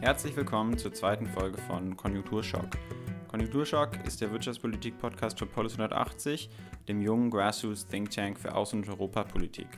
Herzlich 0.00 0.36
willkommen 0.36 0.76
zur 0.76 0.92
zweiten 0.92 1.26
Folge 1.26 1.58
von 1.62 1.96
Konjunkturschock. 1.96 2.76
Konjunkturschock 3.28 4.04
ist 4.06 4.20
der 4.20 4.30
Wirtschaftspolitik-Podcast 4.32 5.38
von 5.38 5.48
Polis 5.48 5.72
180, 5.72 6.50
dem 6.88 7.00
jungen 7.00 7.30
Grassroots 7.30 7.86
Think 7.86 8.10
Tank 8.10 8.38
für 8.38 8.54
Außen- 8.54 8.74
und 8.74 8.88
Europapolitik. 8.88 9.68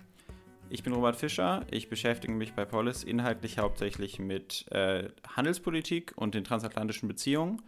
Ich 0.69 0.83
bin 0.83 0.93
Robert 0.93 1.17
Fischer. 1.17 1.65
Ich 1.71 1.89
beschäftige 1.89 2.33
mich 2.33 2.55
bei 2.55 2.65
Polis 2.65 3.05
inhaltlich 3.05 3.59
hauptsächlich 3.59 4.19
mit 4.19 4.67
äh, 4.73 5.09
Handelspolitik 5.37 6.13
und 6.17 6.35
den 6.35 6.43
transatlantischen 6.43 7.09
Beziehungen. 7.09 7.63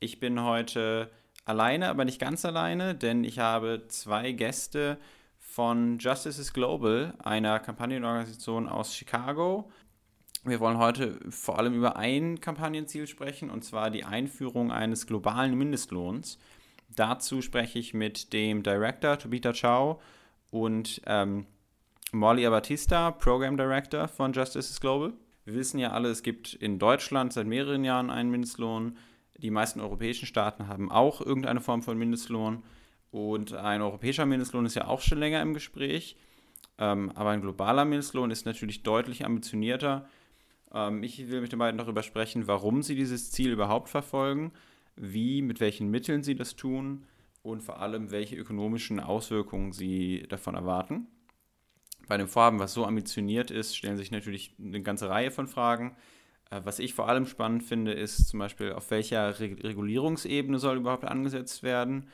Ich 0.00 0.18
bin 0.18 0.42
heute 0.42 1.10
alleine, 1.44 1.88
aber 1.88 2.04
nicht 2.04 2.20
ganz 2.20 2.44
alleine, 2.44 2.94
denn 2.94 3.22
ich 3.22 3.38
habe 3.38 3.84
zwei 3.88 4.32
Gäste 4.32 4.98
von 5.38 5.98
Justice 5.98 6.40
is 6.40 6.52
Global, 6.52 7.14
einer 7.18 7.58
Kampagnenorganisation 7.58 8.68
aus 8.68 8.94
Chicago. 8.94 9.70
Wir 10.44 10.60
wollen 10.60 10.78
heute 10.78 11.18
vor 11.30 11.58
allem 11.58 11.74
über 11.74 11.96
ein 11.96 12.40
Kampagnenziel 12.40 13.06
sprechen, 13.06 13.50
und 13.50 13.64
zwar 13.64 13.90
die 13.90 14.04
Einführung 14.04 14.70
eines 14.70 15.06
globalen 15.06 15.56
Mindestlohns. 15.56 16.38
Dazu 16.94 17.42
spreche 17.42 17.78
ich 17.78 17.92
mit 17.92 18.32
dem 18.32 18.62
Director 18.62 19.18
Tobita 19.18 19.52
Chow 19.52 20.00
und 20.50 21.02
ähm, 21.06 21.46
Molly 22.12 22.46
Abatista, 22.46 23.10
Program 23.10 23.56
Director 23.56 24.08
von 24.08 24.32
Justice 24.32 24.70
is 24.70 24.80
Global. 24.80 25.12
Wir 25.44 25.54
wissen 25.54 25.78
ja 25.78 25.90
alle, 25.90 26.08
es 26.08 26.22
gibt 26.22 26.54
in 26.54 26.78
Deutschland 26.78 27.32
seit 27.32 27.46
mehreren 27.46 27.84
Jahren 27.84 28.10
einen 28.10 28.30
Mindestlohn. 28.30 28.96
Die 29.36 29.50
meisten 29.50 29.80
europäischen 29.80 30.26
Staaten 30.26 30.68
haben 30.68 30.90
auch 30.90 31.20
irgendeine 31.20 31.60
Form 31.60 31.82
von 31.82 31.98
Mindestlohn. 31.98 32.62
Und 33.10 33.54
ein 33.54 33.82
europäischer 33.82 34.26
Mindestlohn 34.26 34.66
ist 34.66 34.74
ja 34.74 34.86
auch 34.86 35.00
schon 35.00 35.18
länger 35.18 35.42
im 35.42 35.54
Gespräch. 35.54 36.16
Ähm, 36.78 37.10
aber 37.14 37.30
ein 37.30 37.40
globaler 37.40 37.84
Mindestlohn 37.84 38.30
ist 38.30 38.46
natürlich 38.46 38.82
deutlich 38.82 39.24
ambitionierter. 39.24 40.08
Ähm, 40.72 41.02
ich 41.02 41.28
will 41.28 41.40
mit 41.40 41.52
den 41.52 41.58
beiden 41.58 41.78
darüber 41.78 42.02
sprechen, 42.02 42.46
warum 42.46 42.82
sie 42.82 42.94
dieses 42.94 43.30
Ziel 43.30 43.52
überhaupt 43.52 43.88
verfolgen, 43.88 44.52
wie, 44.96 45.42
mit 45.42 45.60
welchen 45.60 45.90
Mitteln 45.90 46.22
sie 46.22 46.34
das 46.34 46.56
tun 46.56 47.04
und 47.42 47.62
vor 47.62 47.80
allem, 47.80 48.10
welche 48.10 48.36
ökonomischen 48.36 49.00
Auswirkungen 49.00 49.72
sie 49.72 50.26
davon 50.28 50.54
erwarten 50.54 51.06
bei 52.08 52.16
dem 52.16 52.26
Vorhaben, 52.26 52.58
was 52.58 52.72
so 52.72 52.86
ambitioniert 52.86 53.50
ist, 53.50 53.76
stellen 53.76 53.98
sich 53.98 54.10
natürlich 54.10 54.54
eine 54.58 54.82
ganze 54.82 55.10
Reihe 55.10 55.30
von 55.30 55.46
Fragen. 55.46 55.94
Äh, 56.50 56.62
was 56.64 56.78
ich 56.78 56.94
vor 56.94 57.08
allem 57.08 57.26
spannend 57.26 57.62
finde, 57.62 57.92
ist 57.92 58.28
zum 58.28 58.40
Beispiel, 58.40 58.72
auf 58.72 58.90
welcher 58.90 59.38
Regulierungsebene 59.38 60.58
soll 60.58 60.78
überhaupt 60.78 61.04
angesetzt 61.04 61.62
werden? 61.62 62.08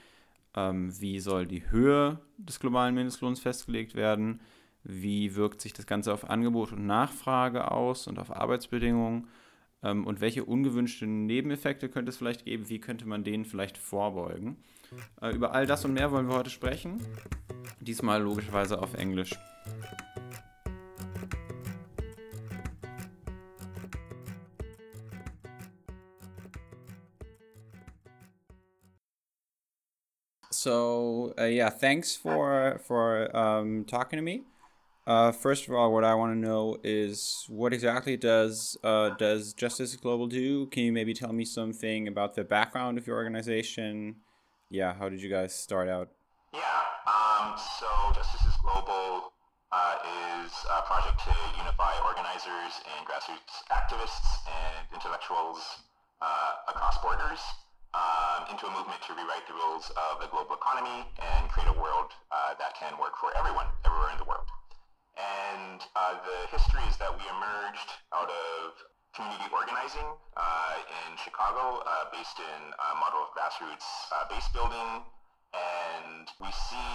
Ähm, 0.56 1.00
wie 1.00 1.20
soll 1.20 1.46
die 1.46 1.70
Höhe 1.70 2.20
des 2.36 2.60
globalen 2.60 2.94
Mindestlohns 2.94 3.40
festgelegt 3.40 3.94
werden? 3.94 4.40
Wie 4.84 5.34
wirkt 5.34 5.62
sich 5.62 5.72
das 5.72 5.86
Ganze 5.86 6.12
auf 6.12 6.28
Angebot 6.28 6.72
und 6.72 6.86
Nachfrage 6.86 7.70
aus 7.70 8.06
und 8.06 8.18
auf 8.18 8.30
Arbeitsbedingungen? 8.30 9.28
Ähm, 9.82 10.06
und 10.06 10.20
welche 10.20 10.44
ungewünschten 10.44 11.24
Nebeneffekte 11.24 11.88
könnte 11.88 12.10
es 12.10 12.18
vielleicht 12.18 12.44
geben? 12.44 12.68
Wie 12.68 12.80
könnte 12.80 13.06
man 13.08 13.24
denen 13.24 13.46
vielleicht 13.46 13.78
vorbeugen? 13.78 14.58
Äh, 15.22 15.34
über 15.34 15.52
all 15.52 15.66
das 15.66 15.86
und 15.86 15.94
mehr 15.94 16.12
wollen 16.12 16.28
wir 16.28 16.36
heute 16.36 16.50
sprechen. 16.50 17.00
Diesmal 17.80 18.22
logischerweise 18.22 18.80
auf 18.80 18.92
Englisch. 18.94 19.34
So 30.50 31.34
uh, 31.38 31.42
yeah, 31.44 31.68
thanks 31.68 32.16
for 32.16 32.80
for 32.84 33.28
um, 33.34 33.84
talking 33.86 34.18
to 34.18 34.22
me. 34.22 34.44
Uh, 35.06 35.32
first 35.32 35.68
of 35.68 35.74
all, 35.74 35.92
what 35.92 36.02
I 36.02 36.14
want 36.14 36.32
to 36.32 36.38
know 36.38 36.78
is 36.82 37.44
what 37.48 37.74
exactly 37.74 38.16
does 38.16 38.78
uh, 38.82 39.10
does 39.10 39.52
Justice 39.52 39.94
Global 39.96 40.26
do? 40.26 40.66
Can 40.68 40.84
you 40.84 40.92
maybe 40.92 41.12
tell 41.12 41.32
me 41.32 41.44
something 41.44 42.08
about 42.08 42.34
the 42.34 42.44
background 42.44 42.96
of 42.96 43.06
your 43.06 43.16
organization? 43.16 44.16
Yeah, 44.70 44.94
how 44.94 45.10
did 45.10 45.20
you 45.20 45.28
guys 45.28 45.54
start 45.54 45.90
out? 45.90 46.08
Yeah, 46.54 46.64
um, 47.04 47.52
so 47.58 47.86
Justice 48.14 48.46
is 48.48 48.56
Global 48.64 49.34
uh, 49.70 49.96
is 50.40 50.52
a 50.72 50.80
project 50.88 51.20
to 51.28 51.36
unify 51.60 51.92
organizers 52.08 52.80
and 52.96 53.04
grassroots 53.04 53.60
activists 53.68 54.40
and 54.48 54.88
intellectuals 54.94 55.84
uh, 56.22 56.72
across 56.72 56.96
borders 57.04 57.44
um, 57.92 58.48
into 58.50 58.64
a 58.66 58.72
movement 58.72 59.04
to 59.04 59.12
rewrite 59.12 59.44
the 59.48 59.54
rules 59.54 59.92
of 60.08 60.24
the 60.24 60.28
global 60.32 60.56
economy 60.56 61.04
and 61.20 61.48
create 61.52 61.68
a 61.68 61.76
world 61.76 62.08
uh, 62.32 62.56
that 62.56 62.72
can 62.80 62.96
work 62.96 63.20
for 63.20 63.36
everyone, 63.36 63.66
everywhere 63.84 64.08
in 64.10 64.18
the 64.18 64.24
world. 64.24 64.48
And 65.14 65.78
uh, 65.94 66.18
the 66.26 66.38
history 66.50 66.82
is 66.90 66.96
that 66.98 67.14
we 67.14 67.22
emerged 67.22 67.90
out 68.10 68.26
of 68.26 68.74
community 69.14 69.46
organizing 69.54 70.10
uh, 70.34 70.74
in 71.06 71.14
Chicago, 71.22 71.86
uh, 71.86 72.10
based 72.10 72.38
in 72.42 72.60
a 72.74 72.88
model 72.98 73.22
of 73.22 73.30
grassroots 73.30 73.86
uh, 74.10 74.26
base 74.26 74.50
building. 74.50 75.06
And 75.54 76.26
we 76.42 76.50
see 76.50 76.90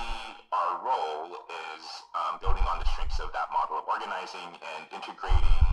our 0.51 0.83
role 0.83 1.31
is 1.71 1.83
um, 2.11 2.43
building 2.43 2.67
on 2.67 2.83
the 2.83 2.87
strengths 2.91 3.23
of 3.23 3.31
that 3.31 3.47
model 3.55 3.79
of 3.79 3.87
organizing 3.87 4.51
and 4.51 4.83
integrating 4.91 5.63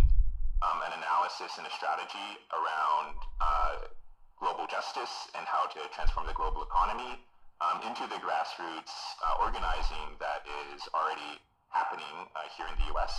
um, 0.62 0.78
an 0.86 0.94
analysis 0.94 1.58
and 1.58 1.66
a 1.66 1.72
strategy 1.74 2.30
around 2.54 3.18
uh, 3.42 3.90
global 4.38 4.70
justice 4.70 5.26
and 5.34 5.42
how 5.50 5.66
to 5.66 5.82
transform 5.90 6.30
the 6.30 6.36
global 6.38 6.62
economy 6.62 7.18
um, 7.58 7.82
into 7.82 8.06
the 8.06 8.22
grassroots 8.22 8.94
uh, 9.26 9.42
organizing 9.42 10.14
that 10.22 10.46
is 10.70 10.86
already 10.94 11.42
happening 11.76 12.16
uh, 12.32 12.48
here 12.56 12.64
in 12.72 12.76
the 12.80 12.88
U.S. 12.96 13.12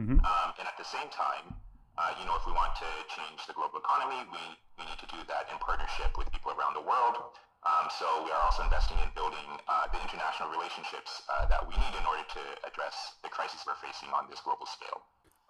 Mm-hmm. 0.00 0.16
Um, 0.24 0.48
and 0.56 0.64
at 0.64 0.80
the 0.80 0.88
same 0.88 1.12
time, 1.12 1.52
uh, 2.00 2.16
you 2.16 2.24
know, 2.24 2.40
if 2.40 2.48
we 2.48 2.56
want 2.56 2.72
to 2.80 2.88
change 3.12 3.44
the 3.44 3.52
global 3.52 3.84
economy, 3.84 4.24
we, 4.32 4.40
we 4.80 4.82
need 4.88 4.96
to 4.96 5.08
do 5.12 5.20
that 5.28 5.52
in 5.52 5.60
partnership 5.60 6.16
with 6.16 6.30
people 6.32 6.56
around 6.56 6.72
the 6.72 6.84
world. 6.84 7.36
Um, 7.66 7.90
so 7.90 8.06
we 8.24 8.30
are 8.30 8.42
also 8.46 8.62
investing 8.62 8.96
in 9.02 9.10
building 9.18 9.44
uh, 9.66 9.90
the 9.92 10.00
international 10.00 10.48
relationships 10.48 11.26
uh, 11.28 11.44
that 11.52 11.60
we 11.66 11.74
need 11.74 11.94
in 11.98 12.04
order 12.06 12.22
to 12.38 12.42
address 12.64 13.18
the 13.20 13.28
crisis 13.28 13.66
we're 13.66 13.76
facing 13.82 14.08
on 14.14 14.30
this 14.30 14.40
global 14.40 14.64
scale. 14.64 15.02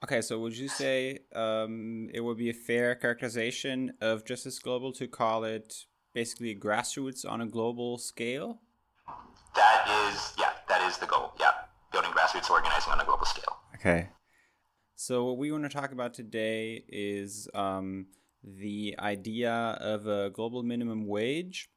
Okay, 0.02 0.22
so 0.22 0.38
would 0.38 0.56
you 0.56 0.68
say 0.68 1.18
um, 1.34 2.08
it 2.14 2.20
would 2.20 2.38
be 2.38 2.50
a 2.50 2.54
fair 2.54 2.94
characterization 2.94 3.92
of 4.00 4.24
Justice 4.24 4.58
Global 4.58 4.92
to 4.92 5.06
call 5.06 5.44
it 5.44 5.84
basically 6.14 6.54
grassroots 6.54 7.28
on 7.28 7.40
a 7.40 7.46
global 7.46 7.98
scale? 7.98 8.60
That 9.54 9.84
is, 10.08 10.32
yeah, 10.38 10.52
that 10.68 10.80
is 10.88 10.98
the 10.98 11.06
goal. 11.06 11.32
Organizing 12.78 12.92
on 12.92 13.00
a 13.00 13.04
global 13.04 13.26
scale. 13.26 13.58
Okay. 13.74 14.08
So 14.94 15.24
what 15.24 15.38
we 15.38 15.50
want 15.50 15.64
to 15.64 15.68
talk 15.68 15.92
about 15.92 16.14
today 16.14 16.84
is 16.88 17.48
um, 17.54 18.06
the 18.44 18.94
idea 18.98 19.52
of 19.52 20.06
a 20.06 20.30
global 20.30 20.62
minimum 20.62 21.06
wage, 21.06 21.68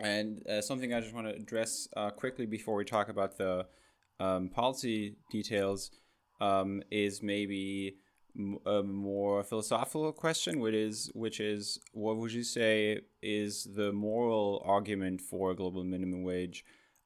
and 0.00 0.46
uh, 0.46 0.60
something 0.60 0.94
I 0.94 1.00
just 1.00 1.14
want 1.14 1.26
to 1.26 1.34
address 1.34 1.88
uh, 1.96 2.10
quickly 2.10 2.46
before 2.46 2.76
we 2.76 2.84
talk 2.84 3.08
about 3.08 3.36
the 3.36 3.66
um, 4.20 4.48
policy 4.48 5.16
details 5.30 5.90
um, 6.40 6.82
is 6.90 7.22
maybe 7.22 7.96
a 8.66 8.82
more 8.82 9.42
philosophical 9.42 10.12
question, 10.12 10.60
which 10.60 10.74
is 10.74 11.10
which 11.14 11.40
is 11.40 11.78
what 11.92 12.16
would 12.16 12.32
you 12.32 12.44
say 12.44 13.00
is 13.22 13.68
the 13.74 13.92
moral 13.92 14.62
argument 14.64 15.20
for 15.20 15.50
a 15.50 15.56
global 15.56 15.84
minimum 15.84 16.22
wage? 16.22 16.64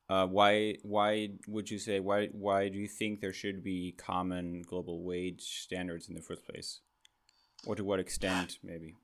Uh, 0.09 0.27
why 0.27 0.75
why 0.83 1.31
would 1.47 1.71
you 1.71 1.79
say 1.79 2.01
why 2.01 2.27
why 2.33 2.69
do 2.69 2.77
you 2.79 2.89
think 2.89 3.21
there 3.21 3.33
should 3.33 3.63
be 3.63 3.95
common 3.97 4.63
global 4.63 5.03
wage 5.03 5.63
standards 5.63 6.09
in 6.09 6.15
the 6.15 6.21
first 6.21 6.45
place, 6.45 6.81
or 7.67 7.75
to 7.75 7.85
what 7.85 8.01
extent 8.01 8.59
maybe? 8.63 8.97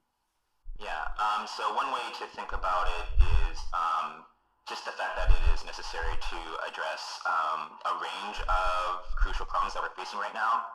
Yeah. 0.79 1.11
Um, 1.19 1.47
so 1.47 1.63
one 1.75 1.91
way 1.91 2.07
to 2.19 2.27
think 2.37 2.53
about 2.53 2.87
it 2.87 3.07
is 3.51 3.59
um, 3.75 4.23
just 4.69 4.85
the 4.85 4.93
fact 4.95 5.19
that 5.19 5.31
it 5.31 5.43
is 5.55 5.65
necessary 5.65 6.15
to 6.31 6.39
address 6.67 7.19
um, 7.27 7.79
a 7.83 7.95
range 7.99 8.39
of 8.47 9.03
crucial 9.17 9.47
problems 9.47 9.75
that 9.75 9.83
we're 9.83 9.95
facing 9.99 10.19
right 10.19 10.35
now. 10.35 10.67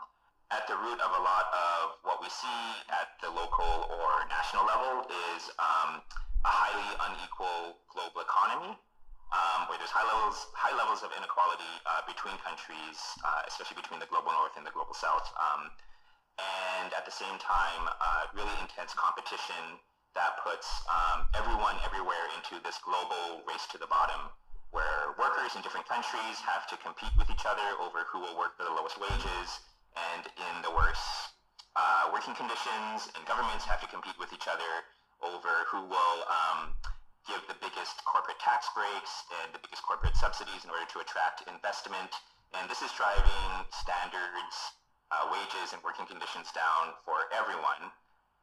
At 0.52 0.68
the 0.68 0.76
root 0.76 1.00
of 1.00 1.12
a 1.14 1.22
lot 1.24 1.50
of 1.50 1.98
what 2.04 2.22
we 2.22 2.30
see 2.30 2.64
at 2.92 3.16
the 3.24 3.30
local 3.32 3.90
or 3.90 4.12
national 4.30 4.68
level 4.68 5.08
is 5.34 5.50
um, 5.58 6.04
a 6.46 6.52
highly 6.52 6.90
unequal 7.10 7.80
global 7.90 8.22
economy 8.22 8.78
um, 9.34 9.66
where 9.68 9.82
there's 9.82 9.92
high 9.92 10.06
levels 10.06 10.48
high 10.54 10.76
levels 10.78 11.02
of 11.02 11.10
inequality 11.18 11.74
uh, 11.90 12.06
between 12.06 12.38
countries, 12.46 13.02
uh, 13.26 13.42
especially 13.50 13.76
between 13.82 13.98
the 13.98 14.08
global 14.08 14.32
north 14.32 14.54
and 14.56 14.64
the 14.66 14.74
global 14.74 14.94
south, 14.94 15.26
um, 15.36 15.74
and 16.38 16.94
at 16.94 17.06
the 17.06 17.14
same 17.14 17.36
time, 17.42 17.90
uh, 17.90 18.30
really 18.34 18.54
intense 18.62 18.94
competition 18.94 19.82
that 20.14 20.38
puts 20.46 20.70
um, 20.90 21.26
everyone 21.34 21.74
everywhere 21.82 22.30
into 22.38 22.62
this 22.62 22.78
global 22.86 23.42
race 23.50 23.66
to 23.74 23.82
the 23.82 23.90
bottom, 23.90 24.30
where 24.70 25.18
workers 25.18 25.58
in 25.58 25.62
different 25.66 25.90
countries 25.90 26.38
have 26.46 26.70
to 26.70 26.78
compete 26.78 27.14
with 27.18 27.30
each 27.34 27.46
other 27.50 27.66
over 27.82 28.06
who 28.10 28.22
will 28.22 28.38
work 28.38 28.54
for 28.58 28.66
the 28.66 28.74
lowest 28.74 29.02
wages, 29.02 29.62
and 29.98 30.30
in 30.38 30.62
the 30.62 30.70
worst 30.70 31.34
uh, 31.76 32.10
working 32.14 32.38
conditions, 32.38 33.10
and 33.18 33.26
governments 33.26 33.66
have 33.66 33.82
to 33.82 33.90
compete 33.90 34.14
with 34.22 34.30
each 34.34 34.46
other 34.46 34.86
over 35.26 35.66
who 35.70 35.82
will 35.90 36.18
um, 36.30 36.74
give 37.28 37.42
the 37.48 37.58
biggest 37.62 38.04
corporate 38.34 38.50
tax 38.50 38.66
breaks 38.74 39.14
and 39.46 39.54
the 39.54 39.62
biggest 39.62 39.86
corporate 39.86 40.18
subsidies 40.18 40.66
in 40.66 40.70
order 40.74 40.90
to 40.90 40.98
attract 41.06 41.46
investment. 41.46 42.10
And 42.58 42.66
this 42.66 42.82
is 42.82 42.90
driving 42.98 43.52
standards, 43.70 44.74
uh, 45.14 45.30
wages, 45.30 45.70
and 45.74 45.82
working 45.86 46.10
conditions 46.10 46.50
down 46.50 46.98
for 47.06 47.30
everyone. 47.30 47.94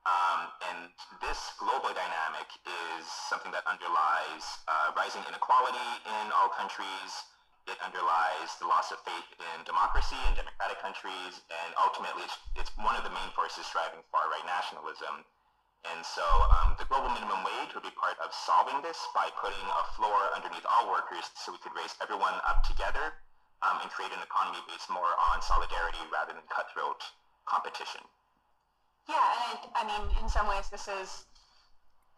Um, 0.06 0.40
and 0.70 0.78
this 1.19 1.58
global 1.58 1.90
dynamic 1.90 2.46
is 2.62 3.02
something 3.26 3.50
that 3.50 3.66
underlies 3.66 4.62
uh, 4.70 4.94
rising 4.94 5.26
inequality 5.26 5.90
in 6.06 6.31
all 6.38 6.54
countries. 6.54 7.10
It 7.66 7.76
underlies 7.82 8.54
the 8.62 8.70
loss 8.70 8.94
of 8.94 9.02
faith 9.02 9.26
in 9.43 9.66
democracy 9.66 10.19
in 10.31 10.38
democratic 10.38 10.78
countries, 10.78 11.43
and 11.50 11.70
ultimately 11.82 12.22
it's, 12.22 12.38
it's 12.54 12.72
one 12.78 12.94
of 12.94 13.02
the 13.02 13.10
main 13.10 13.31
forces 13.34 13.66
driving 13.75 14.06
far-right 14.14 14.46
nationalism. 14.46 15.26
And 15.88 16.05
so 16.05 16.25
um, 16.61 16.77
the 16.77 16.85
global 16.88 17.09
minimum 17.09 17.41
wage 17.41 17.73
would 17.73 17.85
be 17.85 17.94
part 17.97 18.21
of 18.21 18.32
solving 18.37 18.85
this 18.85 19.00
by 19.17 19.32
putting 19.41 19.65
a 19.65 19.85
floor 19.97 20.29
underneath 20.37 20.65
all 20.69 20.93
workers 20.93 21.25
so 21.32 21.53
we 21.53 21.61
could 21.65 21.73
raise 21.73 21.97
everyone 22.05 22.37
up 22.44 22.61
together 22.65 23.17
um, 23.65 23.81
and 23.81 23.88
create 23.88 24.12
an 24.12 24.21
economy 24.21 24.61
based 24.69 24.93
more 24.93 25.17
on 25.32 25.41
solidarity 25.41 26.00
rather 26.12 26.37
than 26.37 26.44
cutthroat 26.53 27.00
competition. 27.49 28.05
Yeah, 29.09 29.17
and 29.17 29.73
I, 29.73 29.81
I 29.81 29.82
mean, 29.88 30.05
in 30.21 30.29
some 30.29 30.44
ways, 30.49 30.69
this 30.69 30.85
is 30.85 31.25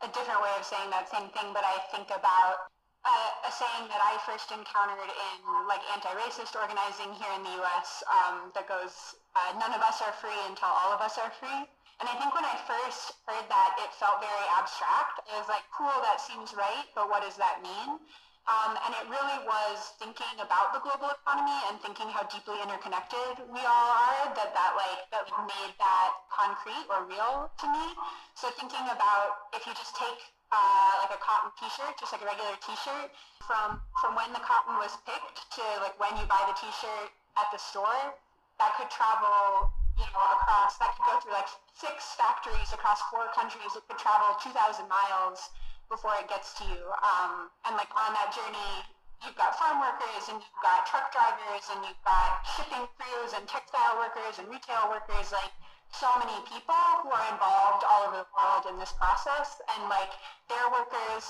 a 0.03 0.11
different 0.11 0.43
way 0.43 0.51
of 0.59 0.67
saying 0.67 0.91
that 0.91 1.07
same 1.07 1.31
thing, 1.31 1.55
but 1.55 1.63
I 1.63 1.79
think 1.95 2.11
about 2.11 2.73
a 3.03 3.51
saying 3.51 3.91
that 3.91 3.99
I 3.99 4.15
first 4.23 4.55
encountered 4.55 5.11
in 5.11 5.39
like 5.67 5.83
anti-racist 5.91 6.55
organizing 6.55 7.11
here 7.19 7.35
in 7.35 7.43
the 7.43 7.55
U.S. 7.59 8.03
Um, 8.07 8.55
that 8.55 8.71
goes, 8.71 9.19
uh, 9.35 9.59
"None 9.59 9.75
of 9.75 9.83
us 9.83 9.99
are 10.03 10.15
free 10.23 10.39
until 10.47 10.71
all 10.71 10.95
of 10.95 11.01
us 11.03 11.19
are 11.19 11.31
free." 11.35 11.67
And 12.03 12.11
I 12.11 12.19
think 12.19 12.35
when 12.35 12.43
I 12.43 12.59
first 12.67 13.15
heard 13.31 13.47
that, 13.47 13.79
it 13.79 13.95
felt 13.95 14.19
very 14.19 14.47
abstract. 14.59 15.23
It 15.23 15.39
was 15.39 15.47
like, 15.47 15.63
"Cool, 15.71 15.95
that 16.03 16.19
seems 16.19 16.51
right, 16.51 16.91
but 16.99 17.07
what 17.07 17.23
does 17.23 17.39
that 17.39 17.63
mean?" 17.63 18.03
Um, 18.51 18.75
and 18.75 18.91
it 18.99 19.07
really 19.07 19.39
was 19.47 19.95
thinking 20.03 20.35
about 20.43 20.75
the 20.75 20.83
global 20.83 21.15
economy 21.15 21.55
and 21.71 21.79
thinking 21.79 22.11
how 22.11 22.27
deeply 22.27 22.59
interconnected 22.59 23.47
we 23.55 23.63
all 23.63 23.91
are 23.95 24.35
that 24.35 24.51
that 24.51 24.73
like 24.75 25.07
that 25.15 25.31
made 25.47 25.79
that 25.79 26.11
concrete 26.27 26.91
or 26.91 27.07
real 27.07 27.47
to 27.63 27.67
me. 27.71 27.95
So 28.35 28.51
thinking 28.51 28.83
about 28.91 29.55
if 29.55 29.63
you 29.63 29.71
just 29.79 29.95
take 29.95 30.19
uh, 30.51 31.07
like 31.07 31.15
a 31.15 31.23
cotton 31.23 31.55
T-shirt, 31.55 31.95
just 32.03 32.11
like 32.11 32.23
a 32.23 32.27
regular 32.27 32.59
T-shirt, 32.67 33.15
from 33.47 33.79
from 34.03 34.19
when 34.19 34.35
the 34.35 34.43
cotton 34.43 34.75
was 34.83 34.99
picked 35.07 35.47
to 35.55 35.63
like 35.79 35.95
when 36.03 36.19
you 36.19 36.27
buy 36.27 36.43
the 36.51 36.57
T-shirt 36.59 37.15
at 37.39 37.47
the 37.55 37.63
store, 37.63 38.19
that 38.59 38.75
could 38.75 38.91
travel 38.91 39.71
you 39.99 40.07
know 40.13 40.27
across 40.39 40.79
that 40.79 40.97
could 40.97 41.07
go 41.07 41.15
through 41.21 41.37
like 41.37 41.51
six 41.77 42.17
factories 42.17 42.71
across 42.73 43.01
four 43.11 43.29
countries. 43.35 43.73
It 43.77 43.85
could 43.89 43.99
travel 43.99 44.37
2,000 44.41 44.89
miles 44.89 45.51
before 45.93 46.17
it 46.17 46.29
gets 46.29 46.57
to 46.57 46.65
you. 46.65 46.83
Um, 47.05 47.53
and 47.69 47.77
like 47.77 47.93
on 47.93 48.17
that 48.17 48.33
journey, 48.33 48.73
you've 49.21 49.37
got 49.37 49.55
farm 49.61 49.79
workers 49.79 50.33
and 50.33 50.41
you've 50.41 50.63
got 50.65 50.89
truck 50.89 51.13
drivers 51.13 51.69
and 51.69 51.85
you've 51.85 52.05
got 52.07 52.41
shipping 52.57 52.89
crews 52.97 53.37
and 53.37 53.45
textile 53.45 54.01
workers 54.01 54.41
and 54.41 54.49
retail 54.49 54.89
workers, 54.89 55.31
like 55.31 55.53
so 55.93 56.09
many 56.17 56.35
people 56.49 56.83
who 57.05 57.13
are 57.13 57.27
involved 57.29 57.85
all 57.85 58.09
over 58.09 58.25
the 58.25 58.31
world 58.33 58.65
in 58.73 58.81
this 58.81 58.97
process. 58.97 59.61
And 59.77 59.87
like 59.93 60.11
they're 60.49 60.71
workers, 60.73 61.25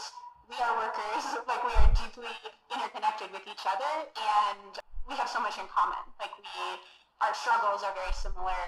we 0.47 0.57
are 0.63 0.75
workers, 0.79 1.23
like 1.51 1.63
we 1.67 1.75
are 1.75 1.91
deeply 1.99 2.33
interconnected 2.71 3.35
with 3.35 3.45
each 3.45 3.67
other 3.67 3.93
and 4.15 4.79
we 5.11 5.19
have 5.19 5.29
so 5.29 5.43
much 5.43 5.59
in 5.59 5.67
common. 5.69 6.01
Like 6.23 6.33
we, 6.39 6.47
our 7.23 7.35
struggles 7.35 7.83
are 7.87 7.95
very 7.95 8.13
similar. 8.13 8.59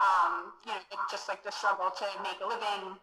Um, 0.00 0.54
you 0.64 0.72
know, 0.72 0.80
just 1.10 1.28
like 1.28 1.44
the 1.44 1.52
struggle 1.52 1.90
to 1.90 2.06
make 2.24 2.40
a 2.40 2.48
living, 2.48 2.96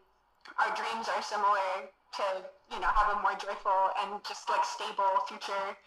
our 0.58 0.72
dreams 0.74 1.06
are 1.12 1.22
similar 1.22 1.92
to 2.18 2.24
you 2.72 2.80
know 2.80 2.90
have 2.90 3.14
a 3.14 3.22
more 3.22 3.36
joyful 3.38 3.92
and 4.02 4.24
just 4.26 4.50
like 4.50 4.64
stable 4.66 5.22
future. 5.28 5.78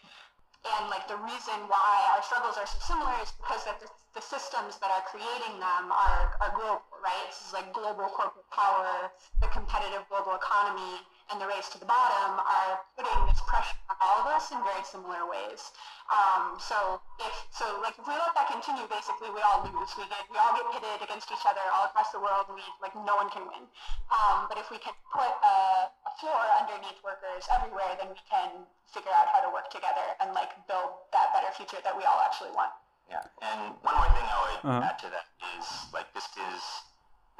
And 0.61 0.93
like 0.93 1.09
the 1.09 1.17
reason 1.17 1.57
why 1.65 2.05
our 2.13 2.21
struggles 2.21 2.53
are 2.55 2.69
so 2.69 2.77
similar 2.85 3.17
is 3.25 3.33
because 3.33 3.65
that 3.65 3.81
the, 3.81 3.89
the 4.13 4.21
systems 4.21 4.77
that 4.77 4.93
are 4.93 5.01
creating 5.09 5.57
them 5.57 5.89
are, 5.89 6.37
are 6.37 6.53
global 6.53 6.85
right? 7.01 7.25
This 7.33 7.41
is 7.49 7.51
like 7.51 7.73
global 7.73 8.05
corporate 8.13 8.45
power 8.53 9.09
the 9.41 9.49
competitive 9.49 10.05
global 10.07 10.37
economy 10.37 11.01
and 11.31 11.39
the 11.39 11.47
race 11.47 11.71
to 11.71 11.79
the 11.79 11.87
bottom 11.87 12.39
are 12.43 12.83
putting 12.99 13.15
this 13.31 13.39
pressure 13.47 13.79
on 13.87 13.95
all 14.03 14.19
of 14.23 14.27
us 14.27 14.51
in 14.51 14.59
very 14.67 14.83
similar 14.83 15.23
ways. 15.23 15.71
Um, 16.11 16.59
so 16.59 16.99
if 17.23 17.31
so, 17.55 17.79
like 17.79 17.95
if 17.95 18.03
we 18.03 18.11
let 18.11 18.35
that 18.35 18.51
continue, 18.51 18.83
basically 18.91 19.31
we 19.31 19.39
all 19.39 19.63
lose. 19.63 19.95
We 19.95 20.03
get 20.11 20.27
we 20.27 20.35
all 20.35 20.51
get 20.51 20.67
pitted 20.75 20.99
against 20.99 21.31
each 21.31 21.47
other 21.47 21.63
all 21.71 21.87
across 21.87 22.11
the 22.11 22.19
world. 22.19 22.51
And 22.51 22.59
we 22.59 22.65
like 22.83 22.91
no 22.93 23.15
one 23.15 23.31
can 23.31 23.47
win. 23.47 23.63
Um, 24.11 24.51
but 24.51 24.59
if 24.59 24.67
we 24.67 24.77
can 24.83 24.91
put 25.07 25.31
a, 25.31 25.87
a 25.87 26.11
floor 26.19 26.43
underneath 26.59 26.99
workers 26.99 27.47
everywhere, 27.47 27.95
then 27.95 28.11
we 28.11 28.19
can 28.27 28.67
figure 28.91 29.15
out 29.15 29.31
how 29.31 29.39
to 29.39 29.49
work 29.55 29.71
together 29.71 30.03
and 30.19 30.35
like 30.35 30.51
build 30.67 31.07
that 31.15 31.31
better 31.31 31.47
future 31.55 31.79
that 31.79 31.95
we 31.95 32.03
all 32.03 32.19
actually 32.27 32.51
want. 32.51 32.75
Yeah, 33.07 33.23
and 33.43 33.75
one 33.83 33.95
more 33.95 34.11
thing 34.11 34.27
I 34.27 34.37
would 34.51 34.59
uh-huh. 34.67 34.87
add 34.91 34.99
to 35.03 35.07
that 35.15 35.27
is 35.55 35.67
like 35.95 36.11
this 36.11 36.27
is 36.35 36.63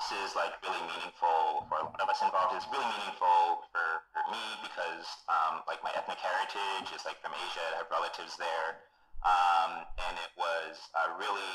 this 0.02 0.18
is 0.18 0.34
like 0.34 0.58
really 0.66 0.82
meaningful 0.90 1.70
for 1.70 1.78
a 1.78 1.86
lot 1.86 2.02
of 2.02 2.10
us 2.10 2.26
involved. 2.26 2.58
It's 2.58 2.66
really 2.74 2.90
meaningful 2.90 3.70
for, 3.70 4.02
for 4.10 4.24
me 4.34 4.42
because 4.66 5.06
um, 5.30 5.62
like 5.70 5.78
my 5.86 5.94
ethnic 5.94 6.18
heritage 6.18 6.90
is 6.90 7.06
like 7.06 7.22
from 7.22 7.38
Asia. 7.38 7.62
I 7.78 7.86
have 7.86 7.90
relatives 7.94 8.34
there. 8.34 8.82
Um, 9.22 9.86
and 10.10 10.18
it 10.18 10.34
was 10.34 10.82
uh, 10.98 11.14
really 11.22 11.54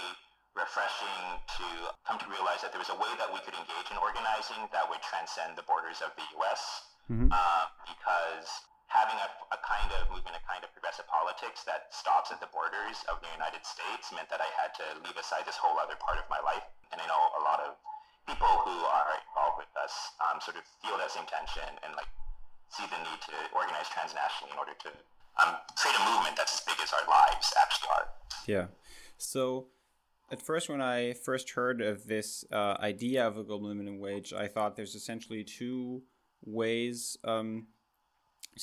refreshing 0.54 1.42
to 1.58 1.66
come 2.06 2.22
to 2.22 2.28
realize 2.30 2.62
that 2.62 2.70
there 2.70 2.78
was 2.78 2.94
a 2.94 2.98
way 3.02 3.10
that 3.18 3.26
we 3.34 3.42
could 3.42 3.58
engage 3.58 3.90
in 3.90 3.98
organizing 3.98 4.70
that 4.70 4.86
would 4.86 5.02
transcend 5.02 5.58
the 5.58 5.66
borders 5.66 5.98
of 5.98 6.14
the 6.14 6.22
U.S. 6.38 6.86
Mm-hmm. 7.10 7.34
Uh, 7.34 7.64
because 7.82 8.46
having 8.86 9.18
a, 9.26 9.28
a, 9.50 9.58
kind 9.66 9.90
of 9.98 10.06
movement, 10.14 10.38
a 10.38 10.44
kind 10.46 10.62
of 10.62 10.70
progressive 10.70 11.10
politics 11.10 11.66
that 11.66 11.90
stops 11.90 12.30
at 12.30 12.38
the 12.38 12.46
borders 12.54 13.02
of 13.10 13.18
the 13.18 13.30
United 13.34 13.66
States 13.66 14.14
meant 14.14 14.30
that 14.30 14.38
I 14.38 14.46
had 14.54 14.70
to 14.78 14.86
leave 15.02 15.18
aside 15.18 15.42
this 15.42 15.58
whole 15.58 15.74
other 15.82 15.98
part 15.98 16.22
of 16.22 16.30
my 16.30 16.38
life. 16.46 16.62
And 16.94 17.02
I 17.02 17.06
know 17.10 17.18
a 17.34 17.42
lot 17.42 17.58
of 17.66 17.74
people 18.26 18.52
who 18.66 18.76
are 18.84 19.10
involved 19.22 19.58
with 19.62 19.72
us 19.78 19.94
um, 20.22 20.40
sort 20.42 20.56
of 20.58 20.64
feel 20.82 20.98
that 20.98 21.10
same 21.10 21.26
tension 21.26 21.70
and 21.82 21.94
like 21.94 22.10
see 22.70 22.84
the 22.90 22.98
need 22.98 23.20
to 23.22 23.36
organize 23.54 23.86
transnationally 23.86 24.52
in 24.52 24.58
order 24.58 24.74
to 24.82 24.90
um, 25.42 25.54
create 25.78 25.96
a 25.96 26.04
movement 26.10 26.36
that's 26.36 26.58
as 26.58 26.62
big 26.66 26.76
as 26.82 26.92
our 26.92 27.06
lives 27.08 27.54
actually 27.60 27.90
are. 27.94 28.06
Yeah. 28.46 28.66
So 29.18 29.68
at 30.30 30.42
first, 30.42 30.68
when 30.68 30.80
I 30.80 31.12
first 31.12 31.50
heard 31.50 31.80
of 31.80 32.06
this 32.06 32.44
uh, 32.50 32.76
idea 32.80 33.26
of 33.26 33.36
a 33.36 33.44
global 33.44 33.68
minimum 33.68 34.00
wage, 34.00 34.32
I 34.32 34.48
thought 34.48 34.76
there's 34.76 34.94
essentially 34.94 35.44
two 35.44 36.02
ways 36.44 37.16
um, 37.24 37.68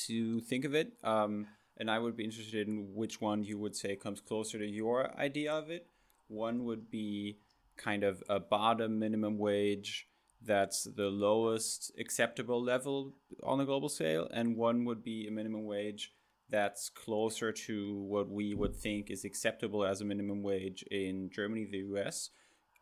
to 0.07 0.42
think 0.42 0.66
of 0.66 0.75
it. 0.75 0.94
Um, 1.04 1.48
and 1.77 1.89
I 1.89 2.00
would 2.00 2.16
be 2.16 2.24
interested 2.24 2.68
in 2.68 2.94
which 2.94 3.21
one 3.21 3.44
you 3.44 3.57
would 3.57 3.75
say 3.75 3.95
comes 3.95 4.21
closer 4.21 4.59
to 4.59 4.66
your 4.66 5.18
idea 5.18 5.54
of 5.54 5.69
it. 5.69 5.88
One 6.27 6.66
would 6.66 6.92
be 6.92 7.39
kind 7.78 8.04
of 8.04 8.24
a 8.30 8.40
bottom 8.40 9.00
minimum 9.00 9.38
wage 9.38 10.07
that's 10.45 10.83
the 10.83 11.06
lowest 11.06 11.92
acceptable 12.00 12.62
level 12.62 13.14
on 13.44 13.59
a 13.59 13.66
global 13.66 13.90
scale, 13.90 14.28
and 14.33 14.57
one 14.57 14.86
would 14.86 15.04
be 15.04 15.28
a 15.28 15.31
minimum 15.31 15.66
wage 15.66 16.14
that's 16.50 16.90
closer 16.90 17.52
to 17.52 17.95
what 18.04 18.30
we 18.30 18.54
would 18.54 18.76
think 18.76 19.09
is 19.09 19.26
acceptable 19.26 19.86
as 19.86 20.02
a 20.02 20.06
minimum 20.06 20.44
wage 20.44 20.83
in 20.92 21.30
Germany, 21.33 21.66
the 21.71 21.80
US. 21.95 22.30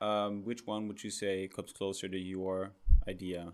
Um, 0.01 0.43
which 0.43 0.65
one 0.65 0.87
would 0.87 1.03
you 1.03 1.11
say 1.11 1.47
comes 1.47 1.71
closer 1.71 2.09
to 2.09 2.17
your 2.17 2.73
idea? 3.07 3.53